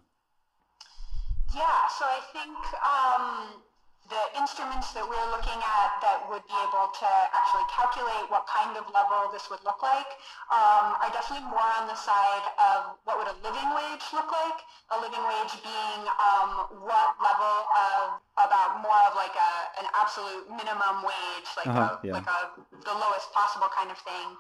Yeah, 1.54 1.88
so 1.98 2.06
I 2.06 2.22
think 2.32 2.58
um, 2.84 3.62
the 4.08 4.24
instruments 4.40 4.96
that 4.96 5.04
we're 5.04 5.30
looking 5.36 5.60
at 5.60 5.92
that 6.00 6.24
would 6.32 6.44
be 6.48 6.56
able 6.64 6.88
to 6.96 7.10
actually 7.36 7.68
calculate 7.68 8.24
what 8.32 8.48
kind 8.48 8.80
of 8.80 8.88
level 8.96 9.28
this 9.36 9.52
would 9.52 9.60
look 9.68 9.84
like 9.84 10.08
um, 10.48 10.96
are 11.04 11.12
definitely 11.12 11.44
more 11.52 11.68
on 11.76 11.92
the 11.92 12.00
side 12.00 12.48
of 12.56 12.96
what 13.04 13.20
would 13.20 13.28
a 13.28 13.36
living 13.44 13.68
wage 13.76 14.06
look 14.16 14.32
like. 14.32 14.64
A 14.96 14.98
living 15.04 15.20
wage 15.20 15.60
being 15.60 16.02
um, 16.08 16.72
what 16.88 17.20
level 17.20 17.56
of 17.68 18.24
about 18.40 18.80
more 18.80 19.02
of 19.12 19.14
like 19.20 19.36
a 19.36 19.52
an 19.84 19.88
absolute 19.92 20.48
minimum 20.56 21.04
wage, 21.04 21.50
like 21.60 21.68
uh-huh, 21.68 22.00
a, 22.00 22.08
yeah. 22.08 22.16
like 22.16 22.28
a 22.32 22.40
the 22.88 22.96
lowest 22.96 23.28
possible 23.36 23.68
kind 23.76 23.92
of 23.92 24.00
thing. 24.08 24.40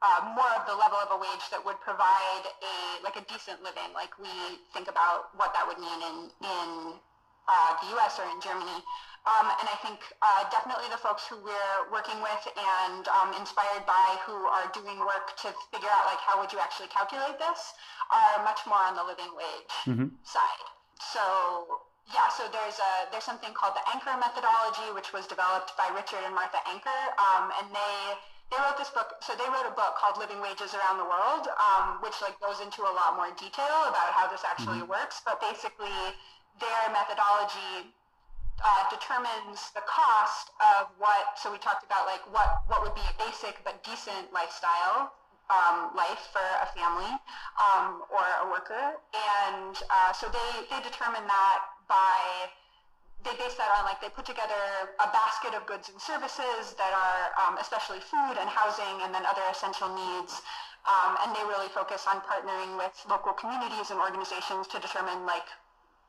Uh, 0.00 0.32
more 0.32 0.48
of 0.56 0.64
the 0.64 0.72
level 0.72 0.96
of 0.96 1.12
a 1.12 1.18
wage 1.18 1.44
that 1.50 1.60
would 1.60 1.76
provide 1.82 2.44
a 2.46 3.02
like 3.02 3.18
a 3.18 3.24
decent 3.26 3.58
living, 3.66 3.90
like 3.90 4.14
we 4.22 4.30
think 4.70 4.86
about 4.86 5.34
what 5.34 5.50
that 5.50 5.66
would 5.66 5.82
mean 5.82 5.98
in 5.98 6.16
in 6.46 6.68
uh, 7.50 7.70
the 7.82 7.90
U.S. 7.98 8.22
or 8.22 8.30
in 8.30 8.38
Germany. 8.38 8.78
Um, 9.28 9.52
and 9.52 9.68
I 9.68 9.76
think 9.84 10.00
uh, 10.24 10.48
definitely 10.48 10.88
the 10.88 10.96
folks 10.96 11.28
who 11.28 11.36
we're 11.44 11.80
working 11.92 12.16
with 12.24 12.40
and 12.56 13.04
um, 13.20 13.36
inspired 13.36 13.84
by 13.84 14.16
who 14.24 14.32
are 14.48 14.64
doing 14.72 14.96
work 14.96 15.36
to 15.44 15.52
figure 15.68 15.92
out 15.92 16.08
like 16.08 16.22
how 16.24 16.40
would 16.40 16.48
you 16.48 16.58
actually 16.62 16.88
calculate 16.88 17.36
this 17.36 17.76
are 18.08 18.40
much 18.48 18.64
more 18.64 18.80
on 18.80 18.96
the 18.96 19.04
living 19.04 19.28
wage 19.36 19.74
mm-hmm. 19.84 20.08
side. 20.24 20.66
So 20.96 21.20
yeah, 22.08 22.32
so 22.32 22.48
there's 22.48 22.80
a 22.80 22.92
there's 23.12 23.28
something 23.28 23.52
called 23.52 23.76
the 23.76 23.84
Anker 23.92 24.16
methodology, 24.16 24.88
which 24.96 25.12
was 25.12 25.28
developed 25.28 25.76
by 25.76 25.92
Richard 25.92 26.24
and 26.24 26.34
Martha 26.34 26.58
Anker, 26.66 27.02
um, 27.20 27.52
and 27.60 27.70
they 27.70 27.96
they 28.50 28.58
wrote 28.58 28.80
this 28.80 28.90
book. 28.90 29.20
So 29.22 29.36
they 29.38 29.46
wrote 29.46 29.68
a 29.68 29.76
book 29.76 29.94
called 30.00 30.18
Living 30.18 30.42
Wages 30.42 30.74
Around 30.74 30.98
the 30.98 31.06
World, 31.06 31.46
um, 31.54 32.02
which 32.02 32.18
like 32.18 32.34
goes 32.42 32.58
into 32.58 32.82
a 32.82 32.92
lot 32.96 33.14
more 33.14 33.30
detail 33.38 33.86
about 33.86 34.10
how 34.16 34.26
this 34.26 34.42
actually 34.42 34.82
mm-hmm. 34.82 34.96
works. 34.96 35.22
But 35.22 35.38
basically, 35.38 35.94
their 36.60 36.92
methodology 36.92 37.90
uh, 38.60 38.84
determines 38.92 39.72
the 39.72 39.82
cost 39.88 40.52
of 40.76 40.92
what. 41.00 41.40
So 41.40 41.50
we 41.50 41.58
talked 41.58 41.84
about 41.84 42.06
like 42.06 42.20
what 42.30 42.62
what 42.68 42.84
would 42.84 42.94
be 42.94 43.04
a 43.04 43.16
basic 43.16 43.64
but 43.64 43.82
decent 43.82 44.32
lifestyle 44.32 45.16
um, 45.50 45.90
life 45.98 46.30
for 46.30 46.46
a 46.62 46.68
family 46.72 47.10
um, 47.58 48.06
or 48.08 48.22
a 48.22 48.46
worker. 48.48 48.96
And 49.10 49.74
uh, 49.90 50.12
so 50.14 50.30
they, 50.30 50.50
they 50.70 50.80
determine 50.86 51.26
that 51.26 51.58
by 51.90 52.48
they 53.20 53.36
base 53.36 53.52
that 53.60 53.68
on 53.76 53.84
like 53.84 54.00
they 54.00 54.08
put 54.08 54.24
together 54.24 54.88
a 54.96 55.08
basket 55.12 55.52
of 55.52 55.66
goods 55.68 55.92
and 55.92 56.00
services 56.00 56.72
that 56.80 56.92
are 56.96 57.36
um, 57.36 57.60
especially 57.60 58.00
food 58.00 58.40
and 58.40 58.48
housing 58.48 59.04
and 59.04 59.12
then 59.12 59.26
other 59.28 59.44
essential 59.52 59.92
needs 59.92 60.40
um, 60.88 61.20
and 61.20 61.36
they 61.36 61.44
really 61.44 61.68
focus 61.68 62.08
on 62.08 62.24
partnering 62.24 62.80
with 62.80 62.96
local 63.12 63.36
communities 63.36 63.92
and 63.92 64.00
organizations 64.00 64.64
to 64.72 64.80
determine 64.80 65.28
like 65.28 65.44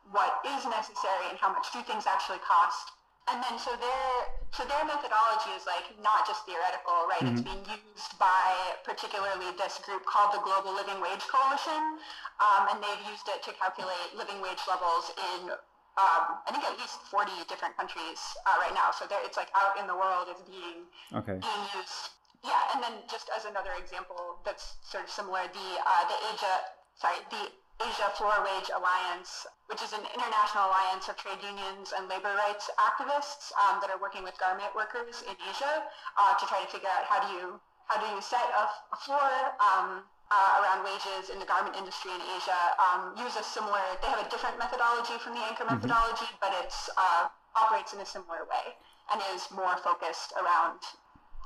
what 0.10 0.41
is 0.58 0.65
necessary 0.65 1.29
and 1.29 1.38
how 1.38 1.53
much 1.53 1.70
do 1.72 1.79
things 1.86 2.10
actually 2.10 2.41
cost 2.41 2.91
and 3.29 3.38
then 3.46 3.55
so 3.62 3.70
their 3.77 4.10
so 4.50 4.65
their 4.65 4.81
methodology 4.84 5.53
is 5.53 5.63
like 5.70 5.88
not 6.01 6.25
just 6.25 6.43
theoretical, 6.43 7.05
right? 7.05 7.22
Mm-hmm. 7.22 7.38
It's 7.38 7.46
being 7.46 7.63
used 7.70 8.17
by 8.17 8.75
particularly 8.84 9.53
this 9.55 9.77
group 9.86 10.03
called 10.10 10.34
the 10.34 10.41
Global 10.41 10.74
Living 10.74 10.98
Wage 11.00 11.24
Coalition, 11.29 12.01
um, 12.41 12.67
and 12.74 12.81
they've 12.81 13.05
used 13.08 13.29
it 13.29 13.46
to 13.46 13.53
calculate 13.55 14.17
living 14.17 14.41
wage 14.41 14.60
levels 14.65 15.13
in 15.38 15.53
um, 16.00 16.39
I 16.48 16.55
think 16.55 16.63
at 16.63 16.79
least 16.79 17.03
40 17.12 17.31
different 17.51 17.75
countries 17.75 18.20
uh, 18.48 18.55
right 18.63 18.74
now. 18.74 18.96
So 18.96 19.08
it's 19.27 19.38
like 19.38 19.51
out 19.53 19.75
in 19.77 19.86
the 19.86 19.96
world, 19.96 20.31
it's 20.31 20.43
being 20.48 20.88
okay. 21.13 21.38
being 21.38 21.63
used. 21.77 22.15
Yeah, 22.41 22.74
and 22.74 22.81
then 22.81 23.05
just 23.05 23.29
as 23.31 23.46
another 23.46 23.77
example 23.77 24.41
that's 24.41 24.81
sort 24.81 25.05
of 25.05 25.13
similar, 25.13 25.46
the 25.46 25.70
uh, 25.77 26.03
the 26.10 26.17
Asia 26.34 26.55
sorry 26.98 27.22
the 27.29 27.53
Asia 27.80 28.10
Floor 28.18 28.44
Wage 28.44 28.70
Alliance, 28.74 29.48
which 29.68 29.82
is 29.82 29.94
an 29.94 30.04
international 30.13 30.68
alliance 30.68 31.08
of 31.08 31.16
trade 31.16 31.40
unions 31.42 31.94
and 31.96 32.10
labor 32.12 32.36
rights 32.36 32.70
activists 32.75 33.56
um, 33.56 33.80
that 33.80 33.90
are 33.90 34.01
working 34.01 34.24
with 34.24 34.38
garment 34.38 34.74
workers 34.75 35.24
in 35.24 35.36
Asia 35.50 35.88
uh, 36.18 36.34
to 36.36 36.44
try 36.46 36.62
to 36.62 36.70
figure 36.70 36.92
out 36.92 37.06
how 37.08 37.22
do 37.24 37.30
you 37.38 37.60
how 37.88 38.00
do 38.00 38.08
you 38.16 38.22
set 38.22 38.48
a, 38.56 38.63
a 38.96 38.98
floor 39.04 39.30
um, 39.60 40.04
uh, 40.32 40.63
around 40.63 40.88
wages 40.88 41.28
in 41.28 41.40
the 41.40 41.46
garment 41.46 41.75
industry 41.75 42.12
in 42.12 42.22
Asia. 42.40 42.62
Um, 42.80 43.12
use 43.20 43.36
a 43.36 43.44
similar. 43.44 43.84
They 44.00 44.08
have 44.08 44.24
a 44.24 44.30
different 44.32 44.56
methodology 44.58 45.20
from 45.20 45.36
the 45.36 45.44
Anker 45.44 45.68
mm-hmm. 45.68 45.75
methodology, 45.75 46.32
but 46.40 46.56
it's 46.63 46.88
uh, 46.96 47.28
operates 47.56 47.92
in 47.92 48.00
a 48.00 48.08
similar 48.08 48.48
way 48.48 48.80
and 49.12 49.20
is 49.36 49.51
more 49.51 49.75
focused 49.84 50.32
around 50.40 50.80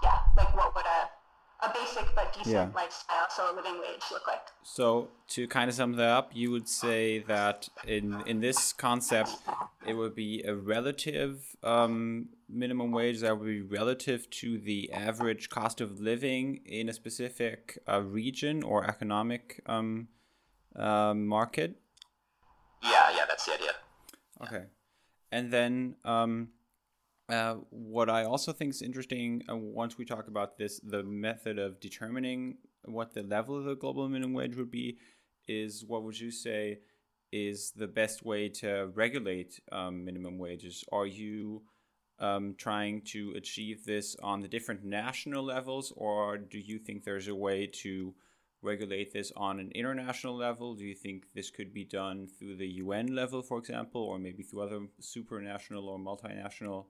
yeah, 0.04 0.20
like 0.38 0.54
what 0.56 0.76
would 0.76 0.86
a 0.86 1.10
a 1.62 1.74
basic 1.74 2.14
but 2.16 2.34
decent 2.34 2.54
yeah. 2.54 2.70
lifestyle, 2.76 3.26
so 3.30 3.52
a 3.52 3.56
living 3.56 3.80
wage, 3.80 4.04
look 4.12 4.28
like. 4.28 4.42
So 4.64 5.10
to 5.30 5.48
kind 5.48 5.70
of 5.70 5.76
sum 5.76 5.94
that 5.94 6.10
up, 6.10 6.32
you 6.34 6.52
would 6.52 6.68
say 6.68 7.20
that 7.20 7.70
in 7.88 8.22
in 8.26 8.42
this 8.42 8.74
concept, 8.74 9.32
it 9.88 9.94
would 9.94 10.16
be 10.16 10.44
a 10.44 10.56
relative 10.56 11.56
um, 11.64 12.30
minimum 12.50 12.92
wage 12.92 13.22
that 13.22 13.40
would 13.40 13.48
be 13.48 13.62
relative 13.62 14.30
to 14.42 14.58
the 14.58 14.92
average 14.92 15.50
cost 15.50 15.82
of 15.82 16.00
living 16.00 16.62
in 16.66 16.90
a 16.90 16.94
specific 16.94 17.80
uh, 17.88 18.02
region 18.02 18.64
or 18.64 18.84
economic 18.84 19.62
um, 19.66 20.08
uh, 20.76 21.14
market. 21.14 21.80
Yeah, 22.84 23.12
yeah, 23.16 23.26
that's 23.28 23.46
the 23.46 23.54
idea. 23.54 23.72
Okay, 24.42 24.66
and 25.32 25.52
then. 25.52 25.96
Um, 26.04 26.50
uh, 27.30 27.56
what 27.70 28.10
I 28.10 28.24
also 28.24 28.52
think 28.52 28.72
is 28.72 28.82
interesting, 28.82 29.44
uh, 29.50 29.56
once 29.56 29.98
we 29.98 30.06
talk 30.06 30.28
about 30.28 30.58
this, 30.58 30.80
the 30.84 31.04
method 31.04 31.58
of 31.58 31.80
determining 31.80 32.58
what 32.84 33.14
the 33.14 33.24
level 33.24 33.58
of 33.58 33.66
the 33.66 33.76
global 33.76 34.08
minimum 34.08 34.34
wage 34.34 34.56
would 34.56 34.72
be, 34.72 34.98
is 35.48 35.84
what 35.86 36.04
would 36.04 36.20
you 36.20 36.32
say 36.32 36.80
is 37.32 37.72
the 37.76 37.88
best 37.88 38.24
way 38.24 38.48
to 38.50 38.92
regulate 38.94 39.60
um, 39.72 40.06
minimum 40.06 40.38
wages? 40.38 40.84
Are 40.92 41.08
you 41.08 41.64
um, 42.20 42.56
trying 42.58 43.02
to 43.02 43.34
achieve 43.36 43.86
this 43.86 44.16
on 44.22 44.42
the 44.42 44.48
different 44.48 44.84
national 44.84 45.44
levels, 45.44 45.92
or 45.96 46.38
do 46.38 46.60
you 46.60 46.78
think 46.78 47.04
there's 47.04 47.28
a 47.28 47.36
way 47.36 47.68
to 47.68 48.14
regulate 48.62 49.12
this 49.12 49.32
on 49.36 49.60
an 49.60 49.72
international 49.74 50.36
level? 50.36 50.76
Do 50.76 50.86
you 50.86 50.96
think 50.96 51.26
this 51.34 51.50
could 51.50 51.74
be 51.74 51.86
done 51.86 52.28
through 52.28 52.58
the 52.58 52.68
UN 52.68 53.16
level, 53.16 53.42
for 53.42 53.58
example, 53.58 54.02
or 54.02 54.20
maybe 54.20 54.44
through 54.44 54.62
other 54.62 54.88
supranational 55.02 55.84
or 55.84 56.00
multinational 56.00 56.86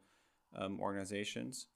um, 0.57 0.79
organizations? 0.79 1.67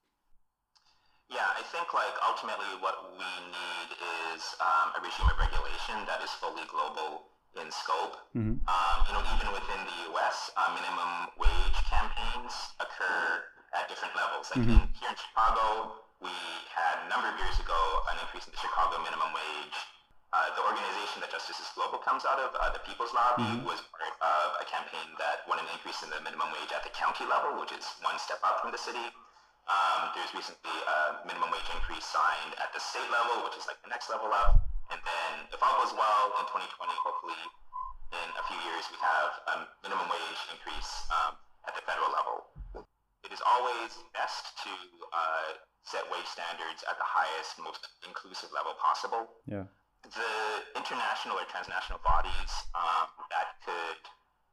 Yeah, 1.29 1.45
I 1.45 1.61
think 1.61 1.93
like 1.93 2.15
ultimately 2.25 2.65
what 2.81 3.13
we 3.13 3.29
need 3.53 3.89
is 4.33 4.41
um, 4.57 4.97
a 4.97 4.99
regime 5.05 5.29
of 5.29 5.37
regulation 5.37 6.01
that 6.09 6.25
is 6.25 6.33
fully 6.41 6.65
global 6.65 7.29
in 7.53 7.69
scope. 7.69 8.17
Mm-hmm. 8.33 8.65
Um, 8.65 8.97
you 9.05 9.13
know, 9.13 9.21
even 9.37 9.49
within 9.53 9.81
the 9.85 9.97
U.S., 10.13 10.49
uh, 10.57 10.73
minimum 10.73 11.33
wage 11.37 11.79
campaigns 11.85 12.73
occur 12.81 13.45
at 13.77 13.85
different 13.85 14.17
levels. 14.17 14.49
Like 14.49 14.65
mm-hmm. 14.65 14.81
in, 14.81 14.97
here 14.97 15.09
in 15.13 15.17
Chicago, 15.17 16.01
we 16.17 16.33
had 16.73 17.05
a 17.05 17.07
number 17.13 17.29
of 17.29 17.37
years 17.37 17.57
ago 17.61 17.77
an 18.09 18.17
increase 18.25 18.49
in 18.49 18.53
the 18.53 18.61
Chicago 18.61 18.97
minimum 19.05 19.29
wage. 19.29 19.77
Uh, 20.29 20.45
the 20.53 20.61
organization 20.61 21.25
that 21.25 21.33
Justice 21.33 21.57
is 21.57 21.65
Global 21.73 21.97
comes 21.97 22.21
out 22.21 22.37
of, 22.37 22.53
uh, 22.53 22.69
the 22.69 22.77
People's 22.85 23.09
Lobby, 23.17 23.49
mm-hmm. 23.49 23.65
was 23.65 23.81
part 23.89 24.05
of 24.05 24.61
a 24.61 24.65
campaign 24.69 25.09
that 25.17 25.41
won 25.49 25.57
an 25.57 25.65
increase 25.73 26.05
in 26.05 26.13
the 26.13 26.21
minimum 26.21 26.53
wage 26.53 26.69
at 26.69 26.85
the 26.85 26.93
county 26.93 27.25
level, 27.25 27.57
which 27.57 27.73
is 27.73 27.81
one 28.05 28.13
step 28.21 28.37
up 28.45 28.61
from 28.61 28.69
the 28.69 28.77
city. 28.77 29.01
Um, 29.65 30.13
there's 30.13 30.29
recently 30.37 30.69
a 30.85 31.25
minimum 31.25 31.49
wage 31.49 31.65
increase 31.73 32.05
signed 32.05 32.53
at 32.61 32.69
the 32.77 32.81
state 32.81 33.09
level, 33.09 33.41
which 33.41 33.57
is 33.57 33.65
like 33.65 33.81
the 33.81 33.89
next 33.89 34.13
level 34.13 34.29
up. 34.29 34.69
And 34.93 35.01
then 35.01 35.49
if 35.49 35.57
all 35.65 35.81
goes 35.81 35.97
well 35.97 36.29
in 36.37 36.45
2020, 36.45 36.77
hopefully 37.01 37.41
in 38.13 38.27
a 38.37 38.43
few 38.45 38.59
years, 38.69 38.85
we 38.93 39.01
have 39.01 39.33
a 39.49 39.55
minimum 39.81 40.13
wage 40.13 40.41
increase 40.53 41.09
um, 41.09 41.41
at 41.65 41.73
the 41.73 41.81
federal 41.89 42.13
level. 42.13 42.53
It 43.25 43.33
is 43.33 43.41
always 43.41 43.97
best 44.13 44.61
to 44.61 44.73
uh, 45.09 45.57
set 45.89 46.05
wage 46.13 46.29
standards 46.29 46.85
at 46.85 47.01
the 47.01 47.05
highest, 47.05 47.57
most 47.57 47.81
inclusive 48.05 48.53
level 48.53 48.77
possible. 48.77 49.25
Yeah 49.49 49.65
the 50.03 50.31
international 50.79 51.37
or 51.37 51.45
transnational 51.51 51.99
bodies 52.01 52.51
um, 52.73 53.07
that 53.29 53.59
could 53.65 54.01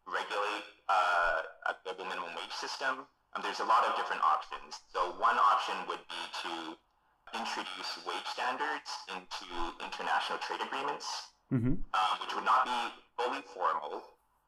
regulate 0.07 0.67
uh, 0.89 1.71
a 1.71 1.73
global 1.83 2.07
minimum 2.07 2.35
wage 2.35 2.55
system, 2.55 3.07
um, 3.35 3.41
there's 3.43 3.61
a 3.61 3.69
lot 3.69 3.85
of 3.87 3.95
different 3.99 4.23
options. 4.23 4.81
So 4.91 5.15
one 5.19 5.39
option 5.39 5.75
would 5.91 6.03
be 6.07 6.23
to 6.47 6.53
introduce 7.35 7.91
wage 8.07 8.29
standards 8.31 8.91
into 9.11 9.49
international 9.83 10.39
trade 10.39 10.63
agreements, 10.63 11.35
mm-hmm. 11.51 11.75
um, 11.75 12.15
which 12.23 12.33
would 12.35 12.47
not 12.47 12.65
be 12.65 12.81
fully 13.19 13.43
formal, 13.51 14.03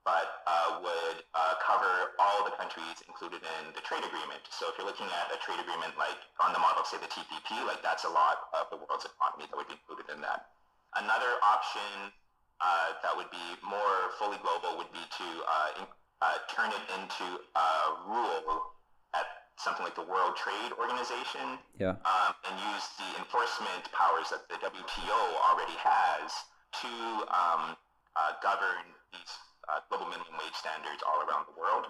but 0.07 0.47
uh, 0.47 0.81
would 0.81 1.19
uh, 1.35 1.55
cover 1.61 2.17
all 2.23 2.47
the 2.47 2.55
countries 2.55 3.02
included 3.05 3.43
in 3.43 3.62
the 3.75 3.83
trade 3.83 4.02
agreement. 4.07 4.40
So 4.49 4.71
if 4.71 4.78
you're 4.78 4.87
looking 4.87 5.11
at 5.11 5.28
a 5.35 5.38
trade 5.43 5.59
agreement 5.59 5.99
like 5.99 6.17
on 6.40 6.55
the 6.55 6.62
model, 6.62 6.87
say 6.87 6.97
the 7.02 7.11
TPP, 7.11 7.67
like 7.67 7.83
that's 7.83 8.07
a 8.07 8.12
lot 8.12 8.49
of 8.55 8.71
the 8.71 8.78
world's 8.78 9.05
economy 9.05 9.50
that 9.50 9.57
would 9.59 9.69
be 9.69 9.76
included 9.76 10.09
in 10.09 10.23
that. 10.23 10.58
Another 10.99 11.38
option 11.47 12.11
uh, 12.59 12.99
that 13.07 13.14
would 13.14 13.31
be 13.31 13.47
more 13.62 14.11
fully 14.19 14.38
global 14.43 14.75
would 14.83 14.90
be 14.90 15.02
to 15.02 15.28
uh, 15.47 15.78
in, 15.78 15.85
uh, 16.19 16.43
turn 16.50 16.75
it 16.75 16.85
into 16.99 17.38
a 17.55 17.69
rule 18.11 18.75
at 19.14 19.47
something 19.55 19.87
like 19.87 19.95
the 19.95 20.02
World 20.02 20.35
Trade 20.35 20.75
Organization 20.75 21.62
yeah. 21.78 21.95
um, 22.02 22.35
and 22.50 22.55
use 22.75 22.87
the 22.99 23.11
enforcement 23.23 23.87
powers 23.95 24.35
that 24.35 24.43
the 24.50 24.59
WTO 24.59 25.23
already 25.47 25.78
has 25.78 26.35
to 26.83 26.90
um, 27.31 27.78
uh, 28.19 28.35
govern 28.43 28.83
these 29.14 29.33
uh, 29.71 29.78
global 29.87 30.11
minimum 30.11 30.35
wage 30.43 30.59
standards 30.59 30.99
all 31.07 31.23
around 31.23 31.47
the 31.47 31.55
world. 31.55 31.87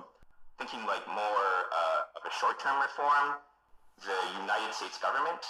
Thinking 0.60 0.84
like 0.84 1.04
more 1.08 1.48
uh, 1.72 2.12
of 2.12 2.28
a 2.28 2.32
short-term 2.36 2.76
reform, 2.76 3.40
the 4.04 4.20
United 4.44 4.76
States 4.76 5.00
government 5.00 5.40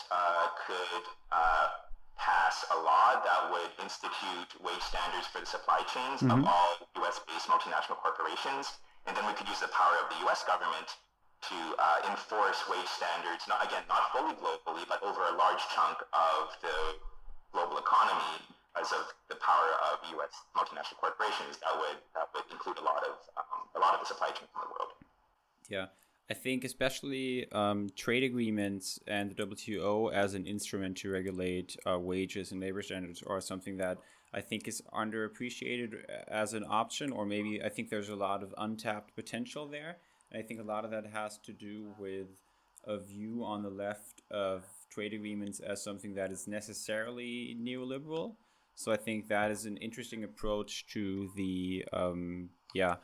could 0.62 1.04
pass 2.18 2.66
a 2.74 2.78
law 2.82 3.22
that 3.22 3.48
would 3.54 3.70
institute 3.78 4.50
wage 4.60 4.82
standards 4.82 5.26
for 5.30 5.40
the 5.40 5.48
supply 5.48 5.80
chains 5.86 6.20
mm-hmm. 6.20 6.34
of 6.34 6.44
all 6.44 6.70
U.S.-based 7.02 7.46
multinational 7.46 7.96
corporations, 8.02 8.82
and 9.06 9.16
then 9.16 9.24
we 9.24 9.32
could 9.32 9.48
use 9.48 9.62
the 9.62 9.70
power 9.70 9.96
of 10.02 10.10
the 10.10 10.18
U.S. 10.26 10.42
government 10.44 10.98
to 11.46 11.58
uh, 11.78 12.10
enforce 12.10 12.66
wage 12.66 12.90
standards, 12.90 13.46
not, 13.46 13.62
again, 13.62 13.86
not 13.86 14.10
fully 14.10 14.34
globally, 14.42 14.82
but 14.90 14.98
over 15.06 15.22
a 15.30 15.34
large 15.38 15.62
chunk 15.70 16.02
of 16.10 16.50
the 16.60 16.98
global 17.54 17.78
economy 17.78 18.42
because 18.74 18.92
of 18.92 19.10
the 19.30 19.38
power 19.38 19.70
of 19.90 20.02
U.S. 20.18 20.34
multinational 20.54 20.98
corporations. 20.98 21.58
That 21.62 21.74
would 21.78 21.98
that 22.14 22.30
would 22.34 22.46
include 22.50 22.78
a 22.78 22.84
lot 22.84 23.02
of 23.02 23.14
um, 23.38 23.70
a 23.74 23.80
lot 23.80 23.94
of 23.94 24.00
the 24.00 24.06
supply 24.06 24.28
chains 24.30 24.50
in 24.50 24.60
the 24.60 24.70
world. 24.70 24.92
Yeah. 25.68 25.86
I 26.30 26.34
think 26.34 26.64
especially 26.64 27.50
um, 27.52 27.88
trade 27.96 28.22
agreements 28.22 28.98
and 29.06 29.30
the 29.30 29.46
WTO 29.46 30.12
as 30.12 30.34
an 30.34 30.44
instrument 30.44 30.98
to 30.98 31.10
regulate 31.10 31.76
uh, 31.86 31.98
wages 31.98 32.52
and 32.52 32.60
labor 32.60 32.82
standards 32.82 33.22
are 33.26 33.40
something 33.40 33.78
that 33.78 33.98
I 34.34 34.42
think 34.42 34.68
is 34.68 34.82
underappreciated 34.92 35.94
as 36.28 36.52
an 36.52 36.64
option, 36.68 37.12
or 37.12 37.24
maybe 37.24 37.62
I 37.62 37.70
think 37.70 37.88
there's 37.88 38.10
a 38.10 38.16
lot 38.16 38.42
of 38.42 38.54
untapped 38.58 39.14
potential 39.14 39.66
there. 39.66 39.96
And 40.30 40.42
I 40.42 40.46
think 40.46 40.60
a 40.60 40.64
lot 40.64 40.84
of 40.84 40.90
that 40.90 41.06
has 41.06 41.38
to 41.38 41.52
do 41.54 41.94
with 41.98 42.26
a 42.84 42.98
view 42.98 43.42
on 43.42 43.62
the 43.62 43.70
left 43.70 44.22
of 44.30 44.66
trade 44.90 45.14
agreements 45.14 45.60
as 45.60 45.82
something 45.82 46.14
that 46.14 46.30
is 46.30 46.46
necessarily 46.46 47.56
neoliberal. 47.58 48.34
So 48.74 48.92
I 48.92 48.96
think 48.96 49.28
that 49.28 49.50
is 49.50 49.64
an 49.64 49.78
interesting 49.78 50.24
approach 50.24 50.86
to 50.88 51.30
the 51.36 51.86
um, 51.94 52.50
yeah 52.74 52.92
uh, 52.92 52.96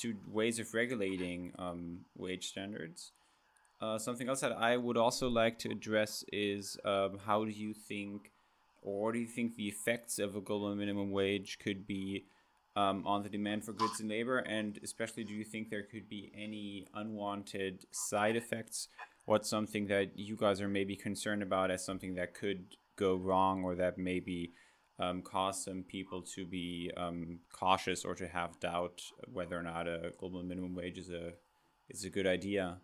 to 0.00 0.14
ways 0.28 0.58
of 0.58 0.72
regulating 0.74 1.52
um, 1.58 2.00
wage 2.16 2.48
standards. 2.48 3.12
Uh, 3.80 3.98
something 3.98 4.28
else 4.28 4.40
that 4.40 4.52
I 4.52 4.76
would 4.76 4.96
also 4.96 5.28
like 5.28 5.58
to 5.60 5.70
address 5.70 6.24
is 6.32 6.78
um, 6.84 7.18
how 7.26 7.44
do 7.44 7.50
you 7.50 7.74
think 7.74 8.30
or 8.82 9.12
do 9.12 9.18
you 9.18 9.26
think 9.26 9.54
the 9.54 9.68
effects 9.68 10.18
of 10.18 10.34
a 10.36 10.40
global 10.40 10.74
minimum 10.74 11.12
wage 11.12 11.58
could 11.60 11.86
be 11.86 12.24
um, 12.74 13.06
on 13.06 13.22
the 13.22 13.28
demand 13.28 13.64
for 13.64 13.72
goods 13.72 14.00
and 14.00 14.08
labor? 14.08 14.38
And 14.38 14.78
especially, 14.82 15.24
do 15.24 15.32
you 15.32 15.44
think 15.44 15.70
there 15.70 15.84
could 15.84 16.08
be 16.08 16.32
any 16.36 16.86
unwanted 16.94 17.86
side 17.92 18.36
effects? 18.36 18.88
What's 19.24 19.48
something 19.48 19.86
that 19.86 20.18
you 20.18 20.36
guys 20.36 20.60
are 20.60 20.68
maybe 20.68 20.96
concerned 20.96 21.42
about 21.42 21.70
as 21.70 21.84
something 21.84 22.14
that 22.16 22.34
could 22.34 22.76
go 22.96 23.14
wrong 23.14 23.64
or 23.64 23.76
that 23.76 23.98
maybe 23.98 24.52
um, 24.98 25.22
cause 25.22 25.64
some 25.64 25.82
people 25.82 26.22
to 26.22 26.44
be 26.44 26.90
um, 26.96 27.40
cautious 27.52 28.04
or 28.04 28.14
to 28.14 28.26
have 28.28 28.60
doubt 28.60 29.02
whether 29.32 29.58
or 29.58 29.62
not 29.62 29.88
a 29.88 30.12
global 30.18 30.42
minimum 30.42 30.74
wage 30.74 30.98
is 30.98 31.10
a 31.10 31.32
is 31.88 32.04
a 32.04 32.10
good 32.10 32.26
idea? 32.26 32.78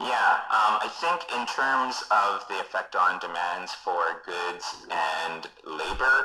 Yeah, 0.00 0.40
um, 0.48 0.80
I 0.80 0.88
think 0.88 1.28
in 1.36 1.44
terms 1.46 2.02
of 2.10 2.48
the 2.48 2.58
effect 2.60 2.96
on 2.96 3.20
demands 3.20 3.74
for 3.74 4.00
goods 4.24 4.86
and 4.88 5.44
labor, 5.68 6.16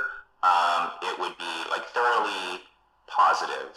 um, 0.42 0.96
it 1.04 1.20
would 1.20 1.38
be 1.38 1.56
like 1.70 1.84
thoroughly 1.92 2.64
positive. 3.08 3.76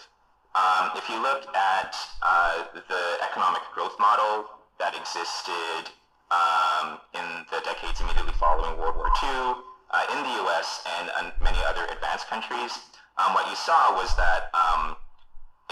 Um, 0.55 0.91
if 0.95 1.09
you 1.11 1.21
look 1.21 1.45
at 1.55 1.97
uh, 2.23 2.65
the 2.73 3.05
economic 3.27 3.63
growth 3.75 3.99
model 3.99 4.47
that 4.79 4.95
existed 4.95 5.91
um, 6.31 6.99
in 7.15 7.27
the 7.51 7.59
decades 7.65 8.01
immediately 8.01 8.35
following 8.39 8.79
World 8.79 8.97
War 8.97 9.11
II 9.23 9.68
uh, 9.91 10.05
in 10.13 10.19
the 10.23 10.35
U.S. 10.45 10.85
and, 11.01 11.11
and, 11.19 11.33
many 11.43 11.59
other 11.65 11.85
advanced 11.91 12.29
countries, 12.29 12.77
um, 13.17 13.33
what 13.33 13.49
you 13.49 13.57
saw 13.57 13.97
was 13.97 14.15
that 14.17 14.53
um, 14.53 14.97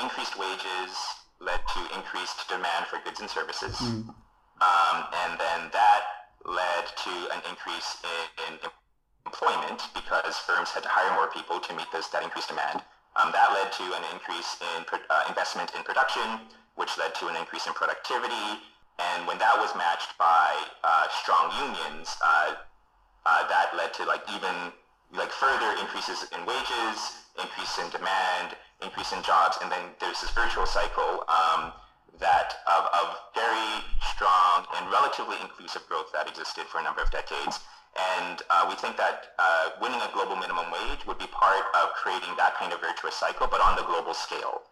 increased 0.03 0.39
wages 0.39 0.97
led 1.41 1.61
to 1.69 1.81
increased 1.95 2.49
demand 2.49 2.87
for 2.89 2.99
goods 3.05 3.21
and 3.21 3.29
services. 3.29 3.77
Mm. 3.77 4.09
Um, 4.57 4.97
and 5.13 5.37
then 5.37 5.69
that 5.73 6.33
led 6.49 6.85
to 7.05 7.13
an 7.37 7.43
increase 7.51 8.01
in, 8.03 8.55
in, 8.55 8.71
employment 9.27 9.83
because 9.93 10.39
firms 10.47 10.71
had 10.71 10.87
to 10.87 10.89
hire 10.89 11.11
more 11.19 11.27
people 11.27 11.59
to 11.59 11.75
meet 11.75 11.91
this, 11.91 12.07
that 12.15 12.23
increased 12.23 12.47
demand. 12.49 12.81
Um, 13.19 13.35
that 13.35 13.51
led 13.51 13.75
to 13.75 13.85
an 13.99 14.05
increase 14.15 14.57
in 14.63 14.87
uh, 14.87 15.25
investment 15.29 15.75
in 15.75 15.83
production, 15.83 16.47
which 16.77 16.95
led 16.97 17.13
to 17.17 17.27
an 17.27 17.35
increase 17.35 17.67
in 17.67 17.75
productivity. 17.75 18.63
And 19.03 19.27
when 19.27 19.37
that 19.43 19.59
was 19.59 19.75
matched 19.75 20.17
by 20.17 20.55
uh, 20.85 21.11
strong 21.11 21.51
unions, 21.59 22.15
uh, 23.27 23.43
that 23.51 23.75
led 23.77 23.93
to 23.95 24.05
like 24.07 24.23
even 24.31 24.71
like 25.13 25.31
further 25.31 25.75
increases 25.83 26.31
in 26.31 26.47
wages, 26.47 27.27
increase 27.43 27.79
in 27.83 27.91
demand, 27.91 28.55
increase 28.83 29.13
in 29.13 29.23
jobs, 29.23 29.59
and 29.63 29.71
then 29.71 29.83
there's 30.01 30.21
this 30.21 30.31
virtual 30.31 30.67
cycle 30.67 31.27
um, 31.27 31.73
that 32.19 32.57
of, 32.71 32.87
of 32.95 33.07
very 33.35 33.83
strong 34.15 34.65
and 34.79 34.89
relatively 34.91 35.37
inclusive 35.43 35.83
growth 35.89 36.09
that 36.13 36.29
existed 36.29 36.65
for 36.71 36.81
a 36.81 36.85
number 36.85 37.03
of 37.03 37.11
decades. 37.11 37.61
And 37.97 38.43
uh, 38.51 38.67
we 38.69 38.77
think 38.77 38.97
that 38.97 39.33
uh, 39.39 39.71
winning 39.81 40.01
a 40.01 40.11
global 40.13 40.37
minimum 40.37 40.69
wage 40.71 41.07
would 41.07 41.19
be 41.19 41.29
part 41.33 41.65
of 41.81 41.97
creating 41.97 42.29
that 42.37 42.55
kind 42.57 42.73
of 42.73 42.81
virtuous 42.81 43.17
cycle, 43.17 43.49
but 43.51 43.61
on 43.61 43.77
the 43.77 43.85
global 43.89 44.13
scale, 44.13 44.63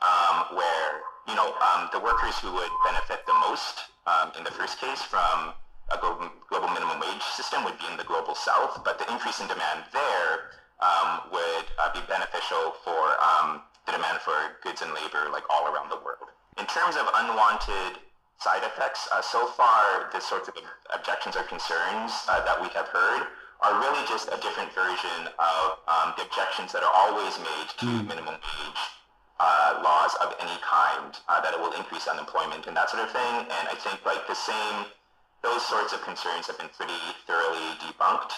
um, 0.00 0.56
where 0.56 1.04
you 1.28 1.36
know 1.36 1.52
um, 1.60 1.92
the 1.92 2.00
workers 2.00 2.38
who 2.40 2.52
would 2.52 2.72
benefit 2.84 3.26
the 3.26 3.36
most 3.44 3.92
um, 4.08 4.32
in 4.36 4.44
the 4.44 4.50
first 4.50 4.80
case 4.80 5.02
from 5.02 5.52
a 5.92 5.98
global, 6.00 6.32
global, 6.70 6.86
minimum 6.86 7.00
wage 7.00 7.22
system 7.22 7.64
would 7.64 7.78
be 7.78 7.86
in 7.90 7.96
the 7.96 8.04
global 8.04 8.34
south, 8.34 8.82
but 8.84 8.98
the 8.98 9.10
increase 9.12 9.40
in 9.40 9.48
demand 9.48 9.84
there 9.92 10.54
um, 10.80 11.30
would 11.32 11.66
uh, 11.78 11.92
be 11.92 12.00
beneficial 12.08 12.74
for 12.84 13.16
um, 13.20 13.62
the 13.86 13.92
demand 13.92 14.18
for 14.20 14.34
goods 14.62 14.82
and 14.82 14.92
labor 14.94 15.28
like 15.32 15.44
all 15.50 15.66
around 15.72 15.90
the 15.90 16.00
world. 16.04 16.30
In 16.58 16.66
terms 16.66 16.96
of 16.96 17.06
unwanted 17.14 18.00
side 18.38 18.62
effects, 18.64 19.08
uh, 19.12 19.20
so 19.20 19.46
far 19.46 20.10
the 20.12 20.20
sorts 20.20 20.48
of 20.48 20.54
objections 20.94 21.36
or 21.36 21.42
concerns 21.44 22.12
uh, 22.28 22.44
that 22.44 22.60
we 22.60 22.68
have 22.72 22.88
heard 22.88 23.28
are 23.60 23.76
really 23.76 24.00
just 24.08 24.28
a 24.28 24.38
different 24.40 24.72
version 24.72 25.28
of 25.36 25.76
um, 25.84 26.16
the 26.16 26.24
objections 26.24 26.72
that 26.72 26.82
are 26.82 26.94
always 26.94 27.36
made 27.38 27.68
to 27.76 27.84
mm. 27.84 28.08
minimum 28.08 28.40
wage 28.40 28.82
uh, 29.40 29.80
laws 29.84 30.16
of 30.20 30.32
any 30.40 30.56
kind, 30.64 31.16
uh, 31.28 31.40
that 31.40 31.52
it 31.52 31.60
will 31.60 31.72
increase 31.72 32.08
unemployment 32.08 32.66
and 32.66 32.76
that 32.76 32.88
sort 32.88 33.04
of 33.04 33.10
thing. 33.10 33.48
And 33.48 33.64
I 33.68 33.76
think 33.76 34.04
like 34.04 34.26
the 34.28 34.36
same, 34.36 34.88
those 35.42 35.64
sorts 35.66 35.92
of 35.92 36.02
concerns 36.02 36.46
have 36.46 36.58
been 36.58 36.70
pretty 36.76 36.96
thoroughly 37.26 37.76
debunked. 37.80 38.32